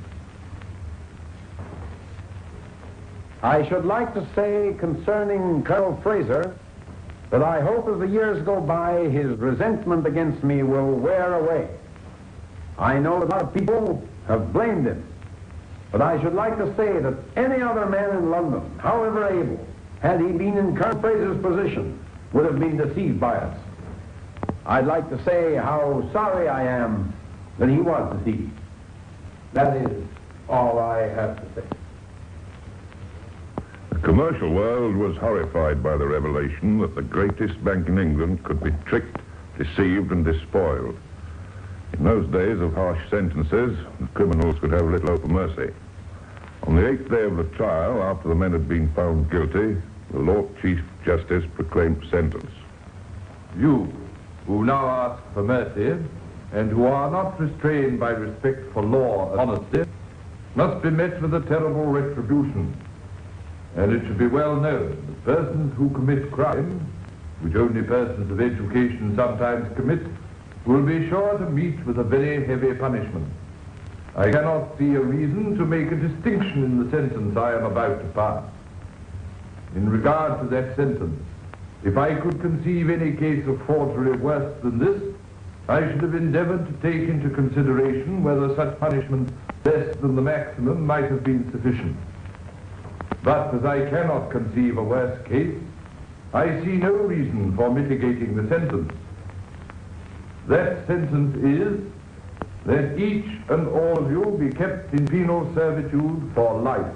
I 3.43 3.67
should 3.67 3.85
like 3.85 4.13
to 4.13 4.27
say 4.35 4.75
concerning 4.77 5.63
Colonel 5.63 5.99
Fraser 6.03 6.55
that 7.31 7.41
I 7.41 7.59
hope 7.61 7.87
as 7.87 7.99
the 7.99 8.07
years 8.07 8.43
go 8.45 8.61
by, 8.61 9.07
his 9.09 9.37
resentment 9.39 10.05
against 10.05 10.43
me 10.43 10.61
will 10.61 10.91
wear 10.91 11.35
away. 11.35 11.69
I 12.77 12.99
know 12.99 13.19
that 13.19 13.25
a 13.25 13.31
lot 13.31 13.41
of 13.41 13.53
people 13.53 14.07
have 14.27 14.53
blamed 14.53 14.85
him, 14.85 15.03
but 15.91 16.01
I 16.01 16.21
should 16.21 16.35
like 16.35 16.57
to 16.57 16.75
say 16.75 16.99
that 16.99 17.15
any 17.35 17.63
other 17.63 17.87
man 17.87 18.15
in 18.15 18.29
London, 18.29 18.79
however 18.79 19.27
able, 19.27 19.65
had 20.01 20.19
he 20.19 20.27
been 20.27 20.57
in 20.57 20.75
Colonel 20.75 21.01
Fraser's 21.01 21.41
position, 21.41 21.99
would 22.33 22.45
have 22.45 22.59
been 22.59 22.77
deceived 22.77 23.19
by 23.19 23.35
us. 23.35 23.57
I'd 24.65 24.85
like 24.85 25.09
to 25.09 25.23
say 25.23 25.55
how 25.55 26.07
sorry 26.13 26.47
I 26.47 26.63
am 26.63 27.13
that 27.57 27.69
he 27.69 27.77
was 27.77 28.17
deceived. 28.19 28.51
That 29.53 29.77
is 29.77 30.03
all 30.47 30.77
I 30.79 31.07
have 31.07 31.37
to 31.37 31.61
say. 31.61 31.67
The 34.01 34.07
commercial 34.07 34.49
world 34.49 34.95
was 34.95 35.15
horrified 35.17 35.83
by 35.83 35.95
the 35.95 36.07
revelation 36.07 36.79
that 36.79 36.95
the 36.95 37.03
greatest 37.03 37.63
bank 37.63 37.87
in 37.87 37.99
England 37.99 38.43
could 38.43 38.63
be 38.63 38.71
tricked, 38.83 39.19
deceived, 39.59 40.11
and 40.11 40.25
despoiled. 40.25 40.97
In 41.93 42.03
those 42.03 42.27
days 42.31 42.59
of 42.59 42.73
harsh 42.73 42.99
sentences, 43.11 43.77
criminals 44.15 44.57
could 44.57 44.71
have 44.71 44.85
little 44.85 45.09
hope 45.09 45.23
of 45.23 45.29
mercy. 45.29 45.71
On 46.63 46.75
the 46.75 46.89
eighth 46.89 47.11
day 47.11 47.25
of 47.25 47.37
the 47.37 47.43
trial, 47.55 48.01
after 48.01 48.29
the 48.29 48.33
men 48.33 48.53
had 48.53 48.67
been 48.67 48.91
found 48.93 49.29
guilty, 49.29 49.79
the 50.09 50.19
Lord 50.19 50.49
Chief 50.63 50.81
Justice 51.05 51.45
proclaimed 51.53 52.03
sentence. 52.09 52.51
You, 53.55 53.93
who 54.47 54.65
now 54.65 54.87
ask 54.87 55.21
for 55.35 55.43
mercy, 55.43 56.03
and 56.53 56.71
who 56.71 56.85
are 56.85 57.11
not 57.11 57.39
restrained 57.39 57.99
by 57.99 58.09
respect 58.09 58.73
for 58.73 58.81
law 58.81 59.31
and 59.33 59.41
honesty, 59.41 59.83
must 60.55 60.81
be 60.81 60.89
met 60.89 61.21
with 61.21 61.35
a 61.35 61.41
terrible 61.41 61.85
retribution. 61.85 62.75
And 63.75 63.93
it 63.93 64.05
should 64.05 64.17
be 64.17 64.27
well 64.27 64.55
known 64.55 64.97
that 65.07 65.23
persons 65.23 65.73
who 65.77 65.89
commit 65.91 66.31
crime, 66.31 66.79
which 67.41 67.55
only 67.55 67.81
persons 67.81 68.29
of 68.29 68.41
education 68.41 69.15
sometimes 69.15 69.73
commit, 69.75 70.05
will 70.65 70.83
be 70.83 71.07
sure 71.09 71.37
to 71.37 71.49
meet 71.49 71.83
with 71.85 71.97
a 71.97 72.03
very 72.03 72.45
heavy 72.45 72.73
punishment. 72.73 73.27
I 74.15 74.29
cannot 74.29 74.77
see 74.77 74.93
a 74.95 74.99
reason 74.99 75.57
to 75.57 75.65
make 75.65 75.91
a 75.91 75.95
distinction 75.95 76.63
in 76.63 76.83
the 76.83 76.91
sentence 76.91 77.37
I 77.37 77.53
am 77.53 77.63
about 77.63 78.01
to 78.01 78.07
pass. 78.09 78.43
In 79.73 79.89
regard 79.89 80.41
to 80.41 80.47
that 80.47 80.75
sentence, 80.75 81.17
if 81.83 81.97
I 81.97 82.15
could 82.15 82.41
conceive 82.41 82.89
any 82.89 83.13
case 83.13 83.47
of 83.47 83.61
forgery 83.65 84.17
worse 84.17 84.53
than 84.61 84.77
this, 84.77 85.01
I 85.69 85.79
should 85.79 86.01
have 86.01 86.15
endeavored 86.15 86.67
to 86.67 86.73
take 86.91 87.07
into 87.07 87.29
consideration 87.29 88.23
whether 88.23 88.53
such 88.55 88.77
punishment 88.79 89.31
less 89.63 89.95
than 89.97 90.15
the 90.15 90.21
maximum 90.21 90.85
might 90.85 91.05
have 91.05 91.23
been 91.23 91.49
sufficient. 91.51 91.95
But 93.23 93.53
as 93.53 93.65
I 93.65 93.89
cannot 93.89 94.31
conceive 94.31 94.77
a 94.77 94.83
worse 94.83 95.25
case, 95.27 95.55
I 96.33 96.63
see 96.63 96.77
no 96.77 96.93
reason 96.93 97.55
for 97.55 97.69
mitigating 97.69 98.35
the 98.35 98.47
sentence. 98.47 98.91
That 100.47 100.87
sentence 100.87 101.35
is 101.43 101.91
that 102.65 102.97
each 102.97 103.25
and 103.49 103.67
all 103.67 103.97
of 103.97 104.09
you 104.09 104.37
be 104.39 104.55
kept 104.55 104.93
in 104.93 105.07
penal 105.07 105.51
servitude 105.53 106.31
for 106.33 106.59
life. 106.61 106.93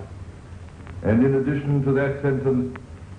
And 1.03 1.23
in 1.23 1.35
addition 1.35 1.83
to 1.83 1.91
that 1.93 2.21
sentence, 2.21 2.77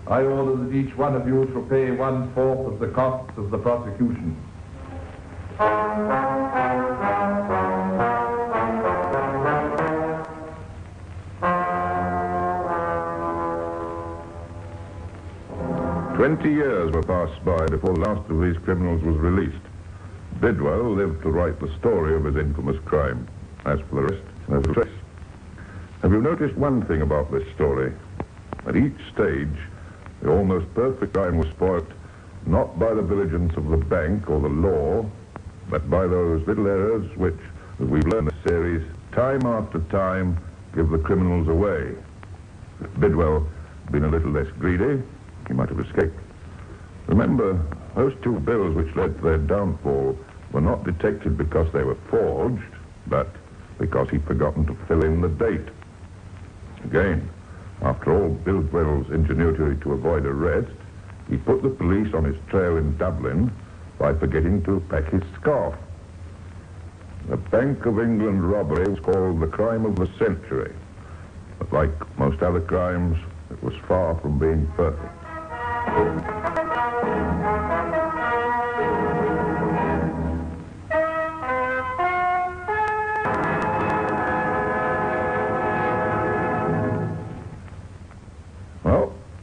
I 0.08 0.22
order 0.22 0.64
that 0.64 0.74
each 0.74 0.96
one 0.96 1.14
of 1.14 1.26
you 1.26 1.48
shall 1.52 1.62
pay 1.62 1.90
one-fourth 1.90 2.72
of 2.72 2.78
the 2.80 2.88
costs 2.88 3.36
of 3.36 3.50
the 3.50 3.58
prosecution. 3.58 4.36
Twenty 16.16 16.50
years 16.50 16.90
were 16.92 17.02
passed 17.02 17.44
by 17.44 17.66
before 17.66 17.92
the 17.92 18.00
last 18.00 18.30
of 18.30 18.40
these 18.40 18.56
criminals 18.64 19.02
was 19.02 19.16
released. 19.18 19.62
Bidwell 20.40 20.94
lived 20.94 21.20
to 21.24 21.30
write 21.30 21.60
the 21.60 21.70
story 21.78 22.16
of 22.16 22.24
his 22.24 22.36
infamous 22.36 22.78
crime. 22.86 23.28
As 23.66 23.80
for 23.80 23.96
the 23.96 24.02
rest, 24.04 24.24
a 24.48 24.72
trace. 24.72 24.88
Have 26.00 26.12
you 26.12 26.22
noticed 26.22 26.56
one 26.56 26.80
thing 26.86 27.02
about 27.02 27.30
this 27.30 27.46
story? 27.54 27.92
At 28.66 28.76
each 28.76 28.96
stage, 29.12 29.58
the 30.22 30.30
almost 30.30 30.72
perfect 30.72 31.12
crime 31.12 31.36
was 31.36 31.48
spoilt 31.48 31.86
not 32.46 32.78
by 32.78 32.94
the 32.94 33.02
vigilance 33.02 33.54
of 33.58 33.68
the 33.68 33.76
bank 33.76 34.30
or 34.30 34.40
the 34.40 34.48
law, 34.48 35.04
but 35.68 35.90
by 35.90 36.06
those 36.06 36.46
little 36.46 36.66
errors 36.66 37.14
which, 37.18 37.38
as 37.78 37.88
we've 37.88 38.06
learned 38.06 38.30
in 38.30 38.34
the 38.42 38.48
series, 38.48 38.82
time 39.12 39.44
after 39.44 39.80
time 39.90 40.38
give 40.74 40.88
the 40.88 40.98
criminals 40.98 41.46
away. 41.46 41.94
If 42.80 43.00
Bidwell 43.00 43.46
had 43.84 43.92
been 43.92 44.04
a 44.04 44.08
little 44.08 44.30
less 44.30 44.50
greedy, 44.58 45.02
he 45.46 45.54
might 45.54 45.68
have 45.68 45.80
escaped. 45.80 46.18
Remember, 47.06 47.60
those 47.94 48.14
two 48.22 48.38
bills 48.40 48.74
which 48.74 48.94
led 48.96 49.16
to 49.18 49.24
their 49.24 49.38
downfall 49.38 50.18
were 50.52 50.60
not 50.60 50.84
detected 50.84 51.38
because 51.38 51.72
they 51.72 51.82
were 51.82 51.98
forged, 52.10 52.62
but 53.06 53.28
because 53.78 54.08
he'd 54.10 54.24
forgotten 54.24 54.66
to 54.66 54.76
fill 54.86 55.04
in 55.04 55.20
the 55.20 55.28
date. 55.28 55.68
Again, 56.84 57.28
after 57.82 58.12
all 58.12 58.30
Bidwell's 58.30 59.10
ingenuity 59.10 59.80
to 59.82 59.92
avoid 59.92 60.26
arrest, 60.26 60.72
he 61.28 61.36
put 61.36 61.62
the 61.62 61.68
police 61.68 62.14
on 62.14 62.24
his 62.24 62.36
trail 62.48 62.76
in 62.76 62.96
Dublin 62.96 63.52
by 63.98 64.14
forgetting 64.14 64.62
to 64.64 64.80
pack 64.88 65.10
his 65.10 65.22
scarf. 65.40 65.74
The 67.28 67.36
Bank 67.36 67.86
of 67.86 67.98
England 67.98 68.48
robbery 68.48 68.88
was 68.88 69.00
called 69.00 69.40
the 69.40 69.48
crime 69.48 69.84
of 69.84 69.96
the 69.96 70.06
century. 70.18 70.72
But 71.58 71.72
like 71.72 72.18
most 72.18 72.42
other 72.42 72.60
crimes, 72.60 73.18
it 73.50 73.62
was 73.62 73.74
far 73.88 74.14
from 74.20 74.38
being 74.38 74.66
perfect. 74.76 75.25
Well, 75.96 76.04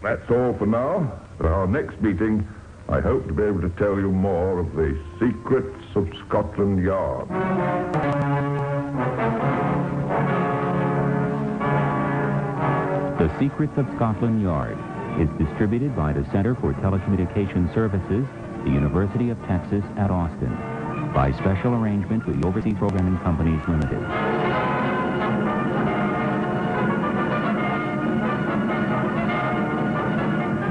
that's 0.03 0.29
all 0.29 0.53
for 0.53 0.67
now. 0.67 1.11
At 1.39 1.47
our 1.47 1.65
next 1.65 1.99
meeting, 2.01 2.47
I 2.87 2.99
hope 2.99 3.25
to 3.25 3.33
be 3.33 3.41
able 3.41 3.61
to 3.61 3.69
tell 3.69 3.95
you 3.95 4.11
more 4.11 4.59
of 4.59 4.75
the 4.75 4.95
secrets 5.19 5.83
of 5.95 6.07
Scotland 6.27 6.83
Yard. 6.83 7.29
The 13.17 13.39
Secrets 13.39 13.73
of 13.77 13.87
Scotland 13.95 14.43
Yard 14.43 14.77
is 15.19 15.29
distributed 15.37 15.95
by 15.95 16.13
the 16.13 16.25
Center 16.31 16.55
for 16.55 16.73
Telecommunication 16.73 17.71
Services, 17.73 18.25
the 18.63 18.71
University 18.71 19.29
of 19.29 19.37
Texas 19.45 19.83
at 19.97 20.09
Austin, 20.09 20.53
by 21.13 21.31
special 21.37 21.73
arrangement 21.75 22.25
with 22.25 22.41
the 22.41 22.47
Overseas 22.47 22.73
Programming 22.77 23.17
Companies 23.19 23.61
Limited. 23.67 24.01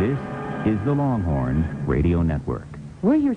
This 0.02 0.18
is 0.66 0.84
the 0.84 0.92
Longhorn 0.92 1.84
Radio 1.86 2.22
Network. 2.22 2.66
We're 3.02 3.16
your... 3.16 3.36